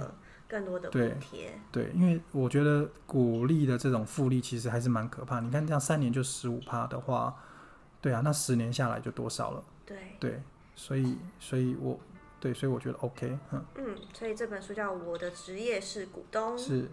[0.47, 1.59] 更多的补贴。
[1.71, 5.39] 对，因为我觉得股利的这种复利其实还是蛮可怕。
[5.39, 7.35] 你看这样三年就十五趴的话，
[8.01, 9.63] 对啊，那十年下来就多少了？
[9.85, 10.41] 对对，
[10.75, 11.99] 所以所以我
[12.41, 16.57] 对，所以我觉得 OK，嗯嗯，所以这本书叫《我的职业是股东》。
[16.61, 16.89] 是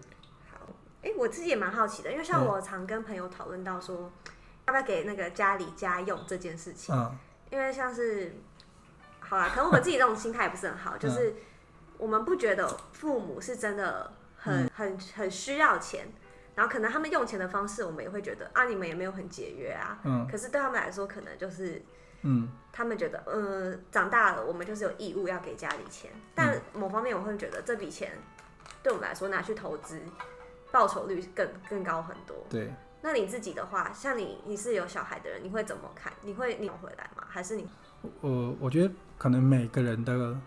[0.51, 0.67] 好。
[1.01, 4.31] 哎，我自己也蛮好奇的，因为像我常跟朋友讨论到说，嗯、
[4.67, 6.95] 要不要给那个家里家用这件事情。
[6.95, 7.17] 嗯。
[7.51, 8.31] 因为像是，
[9.19, 11.33] 好啦，可能我们自己这种心态也不是很好， 嗯、就是
[11.97, 16.07] 我们不觉得父母是真的很、嗯、很很需要钱，
[16.53, 19.99] 然后可能他们用钱的方式，我们也会觉得啊，你们也没有很节约啊。
[20.03, 20.27] 嗯。
[20.29, 21.81] 可是对他们来说，可能就是，
[22.21, 26.11] 嗯，他们觉得，呃，长大了，我们就是有义务要给家里钱。
[26.35, 28.11] 但某方面，我会觉得这笔钱
[28.83, 30.01] 对我们来说拿去投资。
[30.71, 32.37] 报酬率更更高很多。
[32.47, 36.13] 对，那你自己的话，像你你是有小孩的人，你会怎么看？
[36.21, 37.23] 你会你回来吗？
[37.27, 37.67] 还是你？
[38.21, 40.37] 我我觉得可能每个人的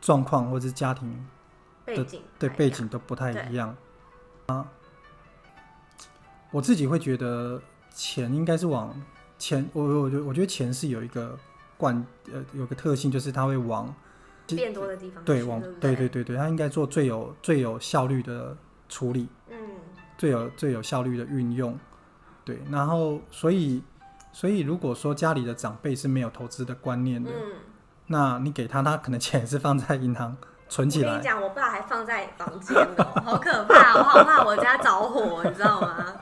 [0.00, 1.28] 状况或者是家庭
[1.84, 3.76] 背景对背景都不太一样
[4.46, 4.70] 啊。
[6.52, 7.60] 我自己会觉得
[7.92, 8.94] 钱应该是往
[9.40, 11.36] 钱，我我觉得我觉得钱是有一个
[11.76, 13.92] 惯呃有个特性，就是它会往
[14.46, 18.56] 变多的地方对往对，对对对对，它应该做最有最有效率的
[18.88, 19.26] 处理。
[19.50, 19.56] 嗯
[20.18, 21.78] 最有最有效率的运用，
[22.44, 23.82] 对，然后所以
[24.32, 27.52] 所以如果说家里的长辈是没有投资的观念的，嗯，
[28.08, 30.36] 那你给他，他可能钱是放在银行
[30.68, 31.08] 存起来。
[31.08, 36.14] 我跟你讲，我爸还放在房间哦，好可怕，我好怕我家着火，你知道吗？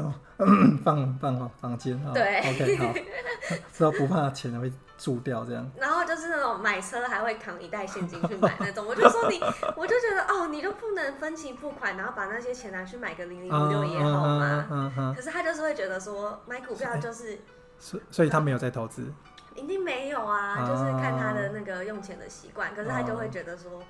[0.00, 0.14] 放
[0.84, 2.94] 放放放房间啊，对，OK 好，
[3.72, 4.72] 知道不怕钱会。
[4.98, 9.40] 住掉这样，然后就是那种买车还会扛一袋现金去买那种，我就说你，
[9.74, 14.68] 我就觉得哦，你就不能分期付款，然后把那些钱拿去买个零零五六也好吗？
[14.70, 15.12] 嗯嗯。
[15.12, 17.36] 可是他就是会觉得说买股票就是，
[17.80, 19.12] 所所以他没有在投资，
[19.56, 22.72] 一定没有啊，就是看他的那个用钱的习惯。
[22.72, 23.82] 可是他就会觉得说，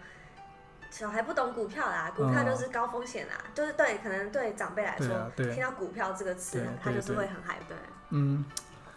[0.92, 7.68] 小孩不懂股票啦，股票就是高风险啦，就是对，可能对长辈来说，听到股票这个词，他就是会很害怕。
[7.68, 7.76] 对，
[8.10, 8.44] 嗯。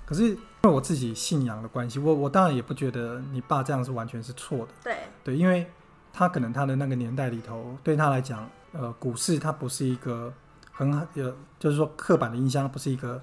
[0.05, 4.67] 可是因为我自己信仰的关系，我我当然也不觉得你爸这样是完全是错的。
[4.83, 5.65] 对对，因为
[6.13, 10.31] 他可能他的那个年代里头，对他来讲，呃，股市它不是一个
[10.71, 13.19] 很好，呃，就是说刻板的印象不是一个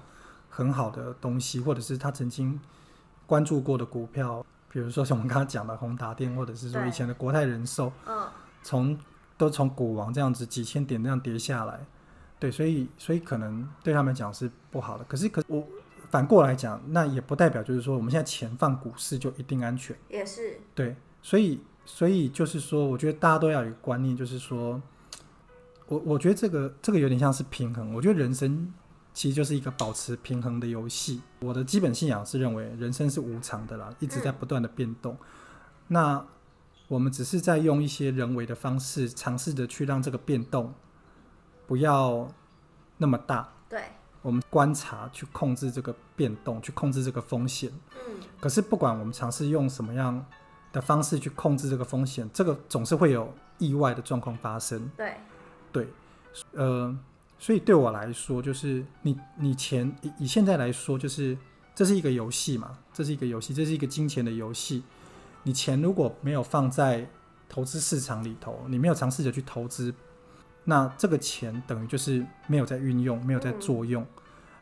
[0.49, 2.59] 很好的东西，或者是他曾经
[3.25, 8.27] 关注过的股票，比如说像我们刚刚讲的宏达电，或者是说以前的国泰人寿，嗯，
[8.63, 8.97] 从
[9.37, 11.85] 都从股王这样子几千点那样跌下来，
[12.39, 15.03] 对，所以所以可能对他们讲是不好的。
[15.03, 15.63] 可是可我。
[16.09, 19.97] 反过来讲，那也不代表就是说我们现在钱放股市就一定安全。
[20.09, 20.59] 也是。
[20.75, 24.79] 对，所以所以就是说，我觉得大家都要有一个观念，就是说，
[25.87, 27.95] 我我觉得这个这个有点像是平衡。
[27.95, 28.71] 我觉得人生
[29.11, 31.19] 其实就是一个保持平衡的游戏。
[31.39, 35.13] 我的基本信仰是认为人生是无常的啦，一直在不断的变动。
[35.13, 35.17] 嗯。
[35.87, 36.25] 那
[36.93, 40.71] 我们只是在用一些人为的方式，尝试着去让这个变动
[41.65, 42.31] 不要
[42.97, 43.51] 那么大。
[43.67, 43.81] 对。
[44.21, 47.71] 我们观察去控制这个变动，去控制这个风险。
[47.95, 48.21] 嗯。
[48.39, 50.23] 可是不管我们尝试用什么样
[50.71, 54.87] 的方式去控制这个风险，这个总是会有意外的状况发生。
[54.95, 55.15] 对。
[55.71, 55.87] 对。
[56.51, 56.95] 呃，
[57.39, 61.35] 所以对我来说，就是你你钱以以现在来说，就是
[61.73, 64.83] 这是一个游戏嘛，这是一个游戏，这是一个金钱的游戏。
[65.43, 67.07] 你钱如果没有放在
[67.47, 69.93] 投资市场里头，你没有尝试着去投资。
[70.65, 74.07] 那这个钱等于就是没有在运用，没有在作用，嗯、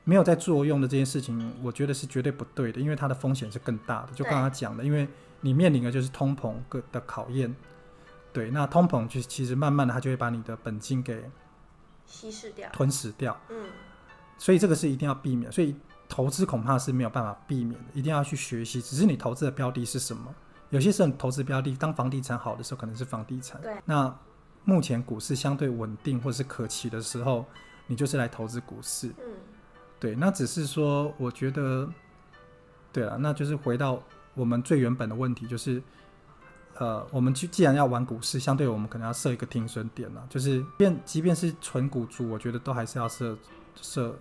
[0.04, 4.14] 没有在作用的这件事情，我觉得是绝对不对的，因为它的风险是更大的。
[4.14, 5.08] 就刚刚讲的，因为
[5.42, 6.56] 你面临的就是通膨
[6.92, 7.56] 的考验。
[8.34, 11.30] 对，那通膨就其实慢慢的，它就会把你的本金给
[12.08, 13.40] 稀释掉、吞噬掉。
[13.50, 13.66] 嗯，
[14.38, 15.52] 所以这个是一定要避免。
[15.52, 15.76] 所以
[16.10, 18.82] 投资恐怕是没有办法避免的，一定要去学习。
[18.82, 20.34] 只是你投资的标的是什么？
[20.72, 23.62] 有些时候投资标的，当房地产好的时候，可能是房地产。
[23.62, 24.14] 对，那。
[24.64, 27.44] 目前股市相对稳定或是可期的时候，
[27.88, 29.08] 你就是来投资股市。
[29.18, 29.34] 嗯，
[30.00, 31.90] 对，那只是说，我觉得，
[32.94, 34.00] 对了，那就是回到
[34.36, 35.82] 我们最原本的问题，就是，
[36.76, 43.36] 呃，我们既既然要玩股市，相对我们可能要设一个停损点了，就是便即便是纯股族，我觉得都还是要设
[43.82, 44.16] 设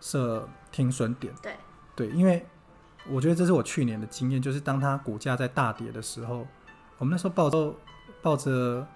[0.00, 1.34] 设停损点。
[1.42, 1.56] 对，
[1.96, 2.46] 对，因为
[3.10, 6.46] 我觉得这是我去年的经验，就是当它股价在大跌的时候，
[6.98, 7.74] 我们那时候抱着
[8.22, 8.86] 抱着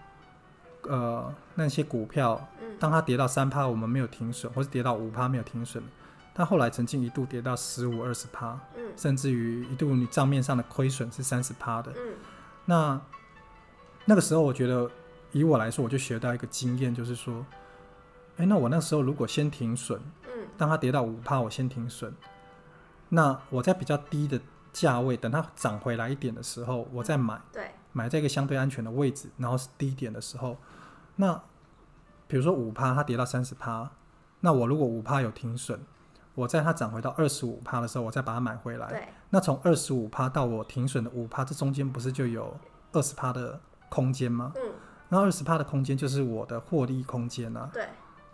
[0.83, 5.85] 呃那些股票，当它跌到三趴，我们没有停损，或是跌到五趴没有停损，
[6.35, 8.59] 它后来曾经一度跌到十五二十趴，
[8.97, 11.93] 甚至于一度你账面上的亏损是三十趴的，
[12.65, 12.99] 那
[14.07, 14.91] 那个时候我觉得
[15.33, 17.45] 以我来说，我就学到一个经验，就是说，
[18.39, 20.01] 哎，那我那时候如果先停损，
[20.57, 22.11] 当它跌到五趴，我先停损。
[23.11, 24.41] 那我在比较低的
[24.73, 30.57] 价位，等它涨回来一点的时候，我再买，对，买在一个相对安全的位置，然后是低点的时候，
[31.17, 31.41] 那
[32.27, 33.91] 比如说五趴，它跌到三十趴，
[34.41, 35.81] 那我如果五趴有停损，
[36.35, 42.55] 我在它涨回到二十五趴的时候，我再把它买回来，对，那从二十五趴到我停损的五趴，这中间不是就有
[42.93, 44.53] 二十趴的空间吗？
[44.57, 44.75] 嗯，
[45.09, 47.89] 那二十趴的空间就是我的获利空间啊，对，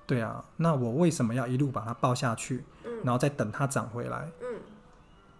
[0.04, 4.28] 对啊，那我为什么要一路把它抱下去，嗯，然后再等它涨回来？
[4.42, 4.43] 嗯。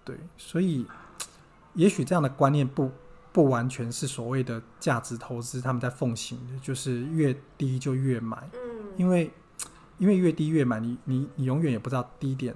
[0.05, 0.87] 对，所以
[1.73, 2.90] 也许这样的观念不
[3.33, 8.49] 不完全是所谓的价值投资，他们在奉行的，就是越低就越买。
[8.53, 9.31] 嗯，因为
[9.99, 12.55] 因为越低越买，你你你永远也不知道低点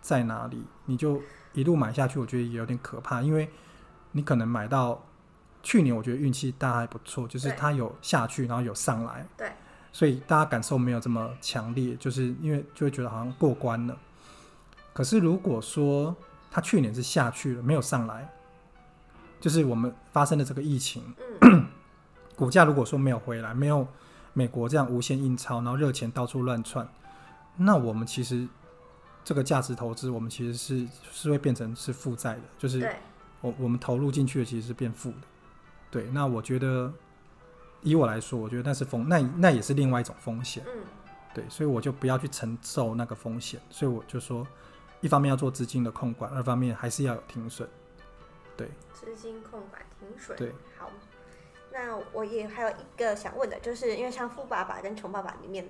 [0.00, 3.20] 在哪里，你就一路买下去，我觉得也有点可怕。
[3.20, 3.48] 因为
[4.12, 5.04] 你可能买到
[5.62, 9.26] 去年，我觉得运气大还不错，就是它有下去，然后有上来。
[9.36, 9.52] 对，
[9.92, 13.96] 所以大家感受没有这么强烈，就是因为就会觉得好像过关了。
[14.92, 16.16] 可是如果说，
[16.56, 18.32] 它去年是下去了，没有上来，
[19.38, 21.66] 就是我们发生的这个疫情，嗯、
[22.34, 23.86] 股价如果说没有回来，没有
[24.32, 26.88] 美国这样无限印钞，然后热钱到处乱窜，
[27.58, 28.48] 那我们其实
[29.22, 32.90] 这个价值投资，我们其实是是会变成是负债的，就是
[33.42, 35.18] 我我们投入进去的其实是变负的，
[35.90, 36.04] 对。
[36.04, 36.90] 那我觉得
[37.82, 40.80] 以我来说，我觉得那是风，那那也是另外一种风险，嗯、
[41.34, 44.46] 对，所以我就不要去承受那个风险，所以我就说。
[45.00, 47.68] 一方面要做资金的控管，二方面还是要有停损。
[48.56, 50.36] 对，资金控管停损。
[50.38, 50.90] 对，好。
[51.70, 55.68] 那我也还有一个想问的，就是因为像《富爸爸》跟《穷爸爸》里面，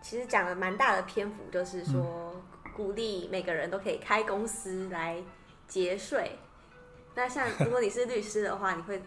[0.00, 2.40] 其实讲了蛮大的篇幅，就是说
[2.76, 5.20] 鼓励每个人都可以开公司来
[5.66, 6.38] 节税。
[6.70, 6.78] 嗯、
[7.16, 9.02] 那像如果你是律师的话，你会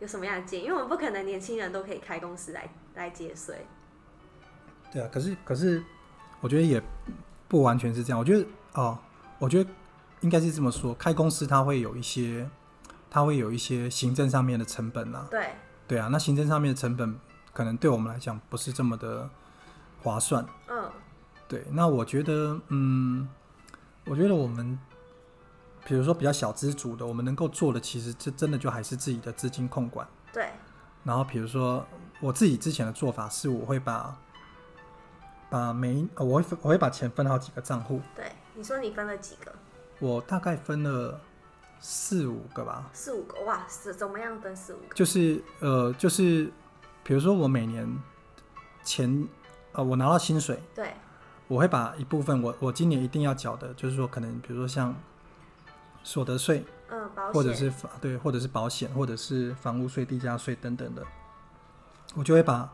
[0.00, 0.64] 有什么样的建议？
[0.64, 3.64] 因为我们不可能年轻人都可以开公司来来节税。
[4.92, 5.82] 对啊，可是可是，
[6.42, 6.82] 我觉得也
[7.48, 8.18] 不完全是这样。
[8.18, 8.46] 我觉得。
[8.78, 8.96] 哦，
[9.40, 9.68] 我觉得
[10.20, 12.48] 应该是这么说，开公司它会有一些，
[13.10, 15.26] 它会有一些行政上面的成本啊。
[15.28, 15.50] 对，
[15.88, 17.18] 对啊，那行政上面的成本
[17.52, 19.28] 可能对我们来讲不是这么的
[20.00, 20.46] 划算。
[20.68, 20.88] 嗯，
[21.48, 23.28] 对，那我觉得，嗯，
[24.04, 24.78] 我觉得我们，
[25.84, 30.06] 比如说比较小资主的，我们能够做的，其实这真的就还是自己的资金控管。
[30.32, 30.50] 对。
[31.02, 31.84] 然后比如说
[32.20, 34.16] 我自己之前的做法是，我会把
[35.50, 38.00] 把每我会我会把钱分好几个账户。
[38.14, 38.30] 对。
[38.58, 39.52] 你说你分了几个？
[40.00, 41.20] 我大概分了
[41.78, 42.90] 四五个吧。
[42.92, 44.94] 四五个哇，是怎么样分四五个？
[44.96, 46.50] 就是呃，就是
[47.04, 47.88] 比如说我每年
[48.82, 49.28] 前
[49.70, 50.92] 呃，我拿到薪水，对，
[51.46, 54.92] 我会把一部分我我今年一定要缴的，就是说可能比如说像
[56.02, 61.06] 所得税，嗯，保险，或者是对，或者是保险，或者是房屋税、地价税等等的，
[62.16, 62.68] 我就会把。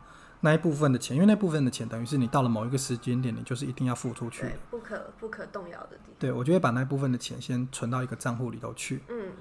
[0.45, 6.13] 那一部分的钱，因为那部分的钱等于是你到了某一个时间点，你就是一定要付出去的，不可不可动摇的地方。
[6.19, 9.31] 对，我就会把那部分的钱先存到一个账户里头去，嗯，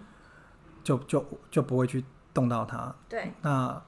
[0.82, 2.94] 就就就不会去动到它。
[3.06, 3.82] 对，那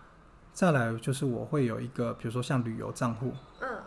[0.52, 3.80] 再来就是我会有一个，比如说像旅游账户，嗯，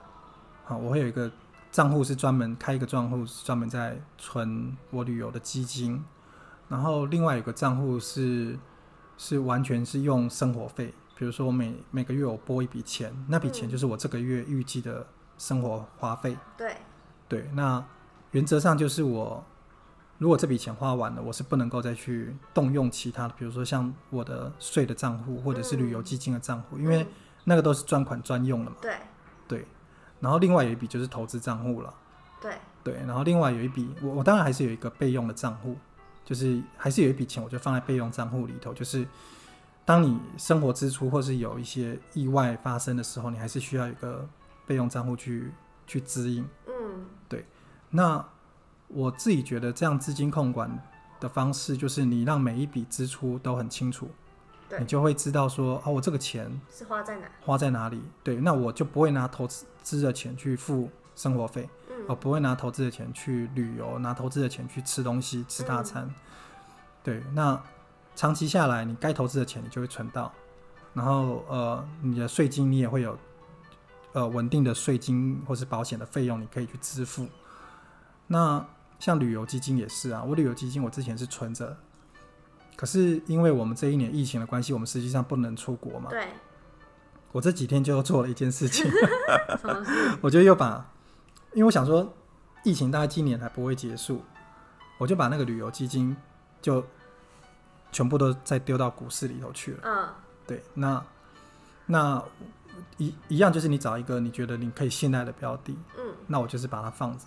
[0.65, 1.31] 好，我会有一个
[1.71, 6.03] 账户是专门开一个账户是专门在存我旅游的基金，
[6.67, 8.57] 然后另外有个账户是
[9.19, 10.95] 是完全是用生活费。
[11.19, 15.05] 比如说，我每每个月我拨一笔钱，那笔钱就是我这个月预计的
[15.37, 16.37] 生活花费。
[16.57, 16.77] 对，
[17.27, 17.83] 对，那
[18.31, 19.43] 原则上就是我
[20.17, 27.05] 如果这笔钱花完了，我是不能够再去动用其他的，比如说像我的税的账户或者是旅游基金的账户，嗯，因为
[27.43, 28.77] 那个都是专款专用的嘛。
[28.81, 28.95] 对，
[29.45, 29.67] 对。
[30.21, 31.93] 然后另外有一笔就是投资账户了。
[32.39, 32.93] 对，对。
[33.05, 35.75] 然后另外有一笔，我我当然还是有一个备用的账户，
[36.23, 39.05] 就是还是有一笔钱，我就放在备用账户里头，就是。
[39.89, 44.29] 当你生活支出或是有一些意外发生的时候，你还是需要一个
[44.67, 45.51] 备用账户去
[45.87, 46.47] 去支应。
[46.67, 47.43] 嗯，对。
[47.89, 48.23] 那
[48.87, 50.69] 我自己觉得这样资金控管
[51.19, 54.07] 的方式，就是你让每一笔支出都很清楚，
[54.69, 57.99] 对，你就会知道说，哦，我这个钱是花在哪，花在哪里。
[58.23, 66.03] 对，那我就不会拿投资的钱去付生活费，嗯，我不会拿投资的钱去旅游，拿投资的钱去吃东西，吃大餐。
[66.03, 66.13] 嗯，
[67.01, 67.59] 对，那。
[68.19, 70.29] 长期下来，你该投资的钱你就会存到，
[70.93, 73.17] 然后呃，你的税金你也会有
[74.11, 77.29] 呃稳定的税金或是保险的费用，你可以去支付。
[78.27, 78.65] 那
[78.99, 81.77] 像旅游基金也是啊，我旅游基金我之前是存着，
[82.75, 86.09] 可是因为我们这一年疫情的关系，我们实际上不能出国嘛。
[86.09, 86.27] 对。
[87.31, 88.85] 我这几天就做了一件事情？
[90.19, 90.85] 我就又把，
[91.53, 92.13] 因为我想说，
[92.65, 94.21] 疫情大概今年还不会结束，
[94.97, 96.17] 我就把那个旅游基金
[96.61, 96.83] 就
[97.91, 99.79] 全部都再丢到股市里头去了。
[99.83, 100.09] 嗯。
[100.47, 101.03] 对，那
[101.85, 102.23] 那
[102.97, 107.25] 一一样就是你找一个你觉得你可以信赖的标的，嗯，那我就是把它放着。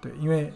[0.00, 0.52] 对，因为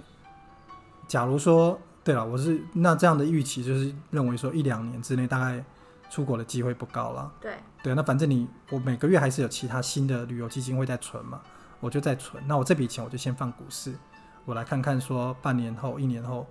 [1.08, 5.64] 假如说，对了，我是那这样的预期就是认为说一两年之内大概
[6.08, 7.32] 出国的机会不高了。
[7.40, 11.40] 对，对，那反正你我每个月还是有其他新的旅游基金会在存嘛，
[11.80, 12.42] 我就在存。
[12.46, 13.94] 那我这笔钱我就先放股市，
[14.44, 16.46] 我来看看说半年后、一年后，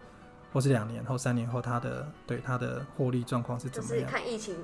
[0.56, 4.00] 或是两年后、三年后他的对他的获利状况是怎么样？
[4.00, 4.56] 就是看疫情。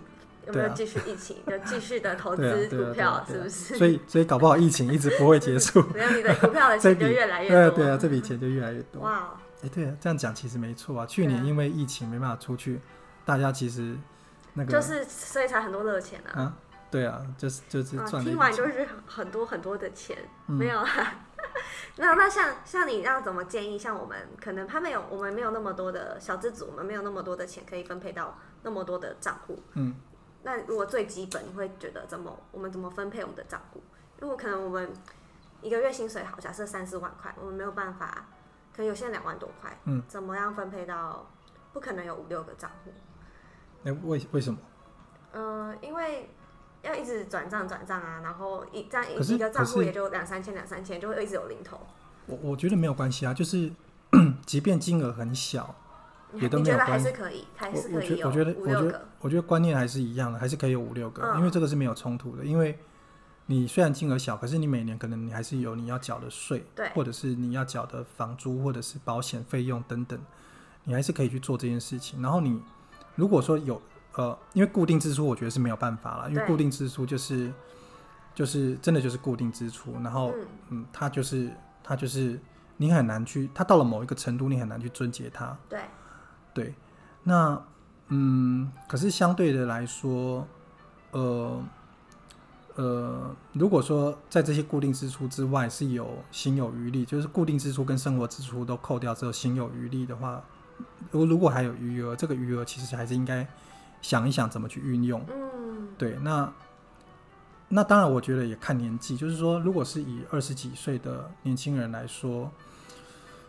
[0.47, 1.37] 有没有继续疫情？
[1.45, 3.75] 就继续的 投资股票，是不是？
[3.77, 5.83] 所以，所以搞不好疫情一直不会结束。
[5.93, 7.69] 没有你的股票的 钱就越来越多。
[7.71, 9.03] 对啊，这笔钱就越来越多。
[9.03, 9.35] 哇！
[9.63, 11.05] 哎，对啊，这样讲其实没错啊。
[11.05, 12.79] 去年因为疫情没办法出去，
[13.23, 13.95] 大家其实
[14.53, 16.41] 那个就是所以才很多热钱啊。
[16.41, 16.53] 啊，
[16.89, 18.23] 对啊，就是就是赚。
[18.25, 20.17] 听完就是很多很多的钱，
[20.47, 20.87] 没有啊。
[21.97, 23.77] 那那像像你要怎么建议？
[23.77, 29.59] 像我们可能他没有，我们没有那么多的小资组，我们没有那么多的钱可以分配到那么多的账户。
[29.73, 29.95] 嗯。
[30.43, 32.37] 那如果最基本，你会觉得怎么？
[32.51, 33.81] 我们怎么分配我们的账户？
[34.19, 34.91] 如果可能我们
[35.61, 38.25] 一个月薪水好，假设三四万块，我们没有办法，
[38.73, 41.27] 可能有些人两万多块，嗯，怎么样分配到？
[41.73, 42.91] 不可能有五六个账户。
[43.83, 44.59] 那为为什么？
[45.31, 46.29] 呃，因为
[46.83, 51.79] 要一直转账转账啊，然后一这样一个账户也就两三千两三千，就会一直有零头。
[52.27, 53.71] 我我觉得没有关系啊，就是
[54.45, 55.75] 即便金额很小。
[56.35, 58.23] 也都没有关系，还是可以，还是可以。
[58.23, 62.45] 我觉得，我觉得，我觉得观念还是一样的，还是可以有五六个，嗯、因为这个是没有冲突的。
[62.45, 62.79] 因为
[63.47, 70.17] 你虽然金额小，可是你每年可能你还是有你要缴的税，对，或者是你要缴的房租，或者是保险费用等等，
[70.85, 72.21] 你还是可以去做这件事情。
[72.21, 72.63] 然后你
[73.15, 73.81] 如果说有
[74.15, 77.51] 呃，因为固定支出，我觉得是没有办法了，因为固定支出就是
[78.35, 81.51] 就是真的就是固定支出，然后嗯，嗯，它就是
[81.83, 82.39] 它就是
[82.77, 85.79] 你很难去，它到了某一个程度，你很难去终结它，对。
[86.53, 86.75] 对，
[87.23, 87.63] 那
[88.09, 90.45] 嗯，可是相对的来说，
[91.11, 91.63] 呃
[92.75, 100.43] 呃，如果说在这些固定支出之外是有心有余力，就是固定支出跟生活支出都扣掉之后心有余力的话，
[101.11, 103.47] 如如果还有余额，这个余额其实还是应该
[104.01, 105.23] 想一想怎么去运用。
[105.29, 106.53] 嗯，对，那
[107.69, 112.51] 那当然，我觉得也看年纪，就是说，如果是以二十几岁的年轻人来说，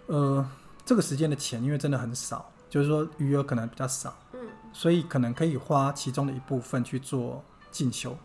[0.07, 0.47] 呃，
[0.85, 2.49] 这个时间的钱因为真的很少。
[2.71, 4.41] 就是说余额可能比较少，嗯，
[4.73, 8.17] 所以可能可以花其中的一部分去做进修，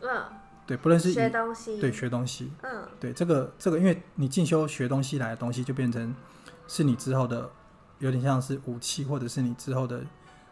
[0.00, 0.22] 嗯，
[0.64, 6.14] 对，不论是学东西，对，学东西，嗯，对，这个这个，因为你进修学东西来的东西，就变成
[6.68, 7.50] 是你之后的
[7.98, 10.00] 有点像是武器，或者是你之后的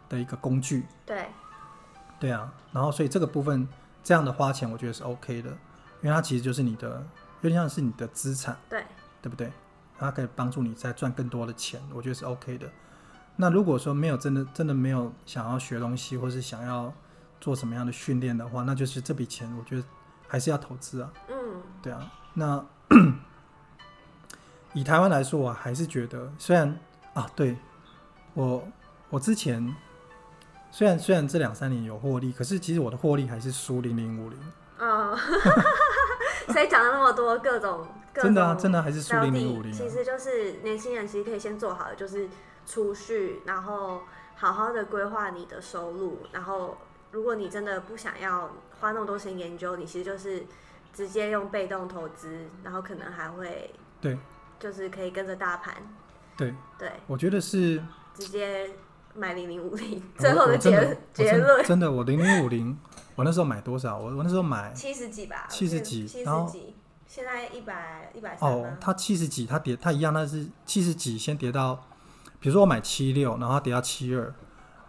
[0.08, 1.28] 的一个工具，对，
[2.20, 3.66] 对啊，然后所以这个部分
[4.02, 5.50] 这样的花钱，我觉得是 OK 的，
[6.02, 7.04] 因为它其实就是你的
[7.40, 8.84] 有点像是你的资产，对，
[9.22, 9.52] 对不对？
[9.98, 12.68] 它可以帮助你再赚更多的钱，我觉得是 OK 的。
[13.36, 16.92] 那如果说没有真的真的没有想要学东西，或是想要
[17.40, 19.84] 做什么样的训练的话，那就是这笔钱，我觉得
[20.28, 21.12] 还是要投资啊。
[21.28, 22.12] 嗯，对啊。
[22.34, 22.64] 那
[24.74, 26.78] 以台湾来说，我还是觉得，虽然
[27.12, 27.56] 啊，对
[28.34, 28.66] 我
[29.10, 29.74] 我之前
[30.74, 34.38] 虽然虽然这两三年有获利，可是其实我的获利还是输零零五零。
[34.76, 35.16] 啊，
[36.52, 39.72] 所以讲了那么多各种，各种真的啊，真的还是输零零五零。
[39.72, 42.28] 其实就是年轻人其实可以先做好的就是。
[42.66, 44.00] 储蓄，然后
[44.36, 46.78] 好好的规划你的收入，然后
[47.12, 48.50] 如果你真的不想要
[48.80, 50.42] 花那么多钱研究，你其实就是
[50.90, 53.70] 直接用被动投资，然后可能还会
[54.00, 54.18] 对，
[54.58, 55.74] 就是可以跟着大盘，
[56.38, 57.82] 对对，我觉得是
[58.14, 58.70] 直接
[59.16, 62.76] 买零零五零，最后的结结论真的，我零零五零，
[63.14, 63.96] 我那时候买多少？
[63.98, 66.74] 我我那时候买七十几吧，七十几，七十几，
[67.06, 71.84] 现在一百一百哦，它七十几，它跌，它一样，那是七十几，先跌到。
[72.40, 74.34] 比如说我买七六，然后它跌到七二，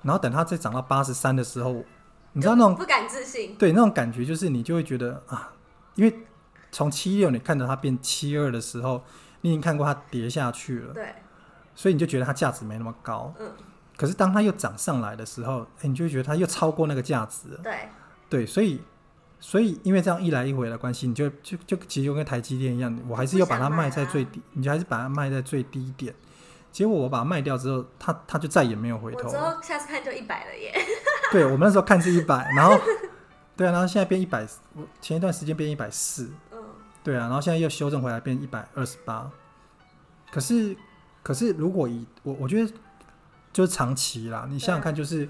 [0.02, 1.86] 然后等它再涨到八十三的时候，
[2.34, 5.54] 你知道那种不敢置信，对那种感觉，就是你就会觉得啊，
[5.96, 6.14] 因为
[6.70, 9.02] 从七六你看到它变七二的时候，
[9.40, 11.16] 你已经看过它跌下去了，对，
[11.76, 13.50] 所以你就觉得它价值没那么高，嗯，
[13.98, 17.90] 可是当它又涨上来的时候，哎，你就会觉得它又超过那个价值了，对，
[18.30, 18.82] 对，所以
[19.40, 26.14] 所以因为这样一来一回的关系，你就就就其实就跟台积电一样，我还是要把它卖在最低，你就还是把它卖在最低点。
[26.72, 29.26] 结果我把它卖掉之后，它它就再也没有回头了。
[29.28, 30.74] 我之后下次看就一百了耶。
[31.32, 32.78] 对，我们那时候看是一百，然后
[33.56, 36.30] 对啊，然后现在变一百，我前一段时间变一百四。
[36.52, 36.58] 嗯。
[37.02, 39.32] 对啊，然后现在又修正回来变一百二十八。
[40.32, 40.76] 可是
[41.24, 42.70] 可是如果以我我觉得
[43.56, 45.30] 就是长期啦，你想想看，就是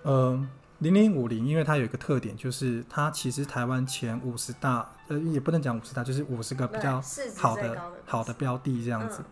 [0.00, 0.48] 呃
[0.78, 7.02] 零零五零，因为它有一个特点，就是它其实台湾前五十大呃也不能讲五十大，就是五十个比较
[7.36, 9.24] 好的，的好的标的这样子，嗯、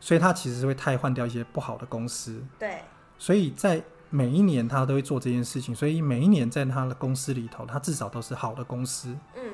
[0.00, 2.42] 所以它其实是会汰换掉一些不好的公司。
[2.58, 2.84] 对，
[3.18, 9.14] 所以在每一年它都会做这件事情，所以每一年在它的公司里头，它至少都是好的公司。
[9.36, 9.52] 嗯，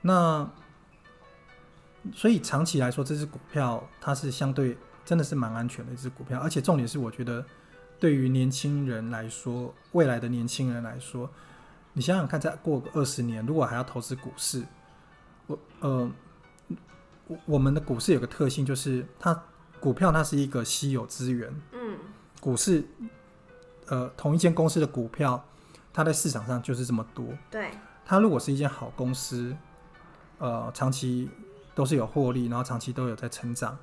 [0.00, 0.50] 那
[2.12, 4.76] 所以长期来说，这只股票它是相对
[5.06, 7.42] 真的是蛮安全的一只股票，而且重点是，我觉得
[7.98, 11.30] 对于年轻人来说，未来的年轻人来说，
[11.94, 14.62] 你想想看，再过个二十年，如果还要投资股市，
[15.46, 16.10] 我呃，
[17.28, 19.42] 我我们的股市有个特性，就是它
[19.80, 21.50] 股票它是一个稀有资源。
[21.72, 21.96] 嗯，
[22.40, 22.84] 股市。
[23.88, 25.44] 呃，同一间公司的股票，
[25.92, 27.24] 它在市场上就是这么多。
[27.48, 27.70] 对。
[28.04, 29.56] 它如果是一间好公司，
[30.38, 31.30] 呃，长期
[31.72, 33.78] 都是有获利，然后长期都有在成长，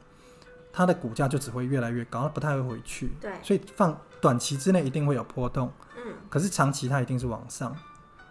[0.73, 3.13] 它的股价就只会越来越高，它不太会回去。
[3.21, 3.31] 对。
[3.41, 5.71] 所以放短期之内一定会有波动。
[5.95, 6.13] 嗯。
[6.29, 7.73] 可是长期它一定是往上。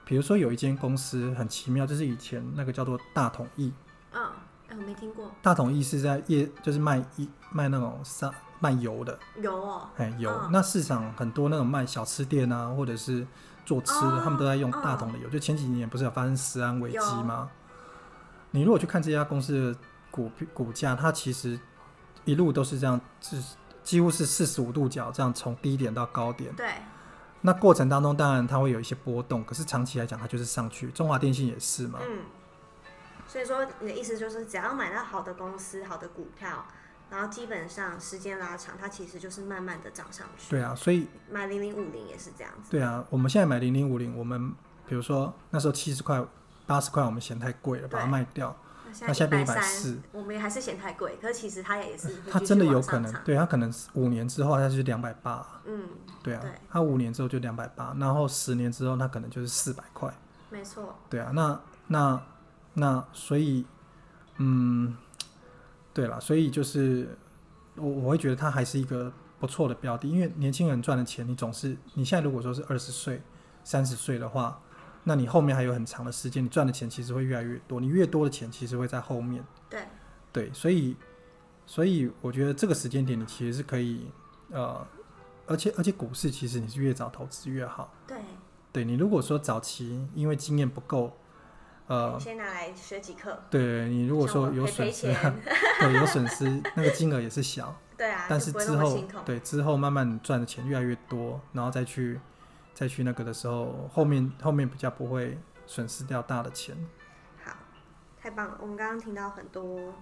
[0.05, 3.72] 比如说有一间公司很奇妙，就是以前那个叫做大统一。
[4.12, 4.22] 嗯。
[4.68, 5.30] 哎，我没听过。
[5.40, 8.30] 大统一是在业，就是卖一卖那种商。
[8.61, 13.26] 卖油的油哦，哎油，嗯、那市场很多那种卖小吃店啊，或者是
[13.66, 15.26] 做吃的，哦、他们都在用大桶的油。
[15.26, 17.51] 哦、就前几年不是有发生食安危机吗？
[18.53, 19.78] 你如果去看这家公司的
[20.12, 21.59] 股股价，它其实
[22.24, 23.42] 一路都是这样，是
[23.82, 26.52] 几乎是四十五度角这样从低点到高点。
[26.54, 26.70] 对。
[27.42, 30.90] 那过程当中当然它会有一些波动，可是长期来讲它就是上去。
[30.92, 31.98] 中华电信也是嘛。
[32.02, 32.20] 嗯。
[33.26, 36.66] 所以说你的意思就是，只要买到好的公司、好的股票。
[37.10, 40.48] 然后基本上时间拉长，它其实就是慢慢的涨上去。
[40.48, 42.70] 对啊，所以买零零五零也是这样子。
[42.70, 44.50] 对啊，我们现在买零零五零，我们
[44.86, 46.24] 比如说那时候七十块、
[46.66, 48.56] 八十块，我们嫌太贵了，把它卖掉。
[49.01, 51.18] 那现在变一百四，我们也还是嫌太贵。
[51.20, 55.47] 可是其实它也是，它真的有可能，对，它可能五年之后它就是两百八。
[55.64, 55.88] 嗯，
[56.22, 60.12] 对啊，它五年之后就两百八，然后十年之后它可能就是四百块。
[60.51, 60.99] 没错。
[61.09, 62.22] 对啊，那那
[62.74, 63.64] 那所以，
[64.38, 64.97] 嗯。
[65.95, 67.07] 对了，所以就是
[67.74, 73.20] 我我会觉得它还是一个不错的标的，因为年轻人赚的钱，你总是你现在如果说是二十岁、
[73.62, 74.59] 三十岁的话，
[75.05, 79.44] 那你后面还有很长的时间，你赚的钱其实会越来越多，你越多的钱其实会在后面。
[79.68, 79.80] 对
[80.32, 80.96] 对，所以
[81.66, 84.11] 所以我觉得这个时间点你其实是可以
[84.50, 84.86] 呃，
[85.46, 87.92] 而且而且股市其实你是越早投资越好。
[88.07, 88.18] 对
[88.72, 91.16] 对，你如果说早期因为经验不够。
[91.88, 93.42] 呃，先拿来学几课。
[93.50, 95.12] 对，你如果说有损失，
[95.80, 96.44] 对，有损失，
[96.76, 97.76] 那个金额也是小。
[97.98, 98.24] 对啊。
[98.28, 102.18] 但是之后，对之后慢慢赚的钱越来越多，然后再去
[102.74, 106.76] 再去那个的时候，后面后面比较不会损失掉大的钱。
[107.44, 107.52] 好，
[108.20, 108.58] 太棒了！
[108.60, 109.94] 我们刚刚听到很多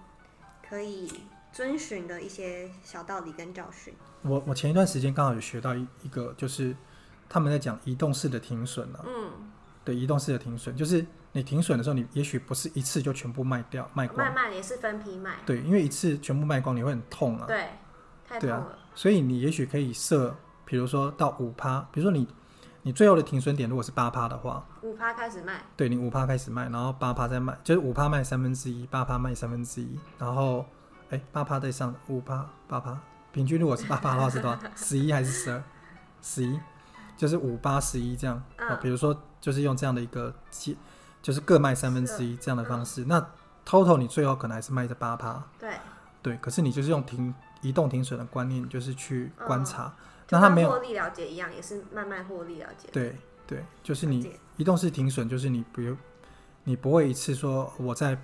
[0.67, 1.11] 可以
[1.51, 3.93] 遵循的一些小道理跟教训。
[4.23, 6.75] 我我前一段时间刚好有学到一一个，就是
[7.27, 9.05] 他们在讲移动式的停损了。
[9.07, 9.51] 嗯。
[9.83, 15.37] 对，移动式的停损就是你停损的时候，你也许不是一次就全部卖掉卖光，慢慢也是分批卖。
[15.43, 17.47] 对，因为一次全部卖光你会很痛啊。
[17.47, 17.69] 对，
[18.27, 18.55] 太痛了。
[18.57, 22.27] 啊，所以你也许可以设，比如说到五趴，比如说你
[22.83, 25.61] 你最后的停损点如果是八趴的话，五趴开始卖。
[25.75, 30.65] 对，你五趴开始卖，然后八趴再卖，就是五趴卖三分之一，八趴卖三分之一，然后
[31.09, 32.97] 哎八趴再上五趴八趴，
[33.31, 34.59] 平均如果是八趴的话 是多少？
[34.75, 35.63] 十一还是十二？
[36.21, 36.59] 十一，
[37.15, 38.41] 就是五八十一这样。
[38.57, 38.79] 嗯。
[38.81, 39.15] 比如说。
[39.41, 40.31] 就是用这样的一个
[41.19, 43.03] 就是各卖三分之一这样的方式。
[43.05, 43.27] 嗯、那
[43.65, 45.43] total 你最后可能还是卖在八趴。
[45.57, 45.71] 对。
[46.21, 49.85] 对，可是你就是用停移动停损的观念，就是去观察。
[49.85, 49.93] 嗯、
[50.31, 52.87] 那它没有获利了结一样，也是慢慢获利了结。
[52.89, 53.15] 对
[53.45, 55.95] 对，就是你移动式停损，就是你不用，
[56.63, 58.17] 你不会一次说我在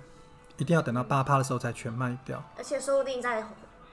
[0.56, 2.42] 一定要等到八趴的时候才全卖掉。
[2.56, 3.46] 而且说不定在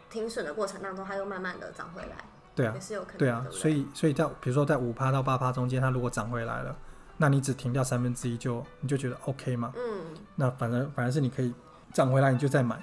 [0.10, 2.16] 停损的过程当中，它又慢慢的涨回来。
[2.56, 2.72] 对啊。
[2.74, 3.18] 也是有可能。
[3.18, 6.76] 对啊，所以所以在比如说在五趴到八趴中间，它如果涨回来了。
[7.18, 9.72] 那你只停掉三分之一就你就觉得 OK 吗？
[9.78, 10.02] 嗯，
[10.36, 11.54] 那反正反而是你可以
[11.94, 12.78] 涨回来你就再买，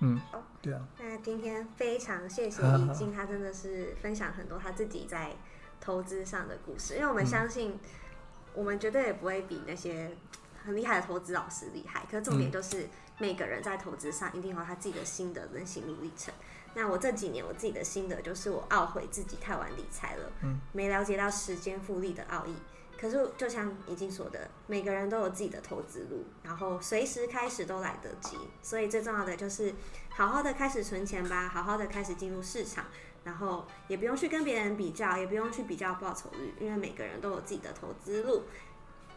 [0.00, 0.80] 嗯，哦，对啊。
[1.14, 5.30] 那今天非常谢谢李静，他真的是分享很多他自己在
[5.80, 7.78] 投资上的故事，因为我们相信
[8.52, 10.10] 我们绝对也不会比那些
[10.64, 12.88] 很厉害的投资老师厉害，可是重点就是
[13.18, 16.34] 每个人在投资上一定有他自己的心得跟心路历程。
[16.74, 22.56] 那我这几年我自己的心得就是我懊悔自己太晚理财了，嗯，没了解到时间复利的奥义。
[22.98, 28.36] 可是，就像已经说的，每个人都有自己的投资路，然后随时开始都来得及。
[28.62, 29.74] 所以最重要的就是
[30.10, 32.86] 好好的开始存钱吧，好好的开始进入市场，
[33.24, 38.44] 然后也不用去跟别人比较，也不用去比较报酬率，因为每个人都有自己的投资路。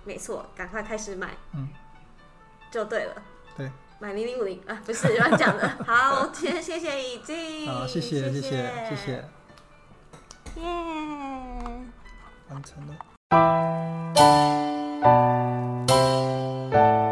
[0.03, 1.67] 没错，赶快开始买，嗯，
[2.71, 3.21] 就对了。
[3.57, 3.69] 对，
[3.99, 5.67] 买零零五零啊，不是乱讲的。
[5.85, 7.67] 好，今天谢谢已经。
[7.67, 8.41] 好，谢谢谢谢
[8.89, 9.11] 谢谢。
[10.55, 10.63] 耶，
[12.49, 13.16] 完成了。
[13.29, 13.57] Thank
[16.73, 17.06] you.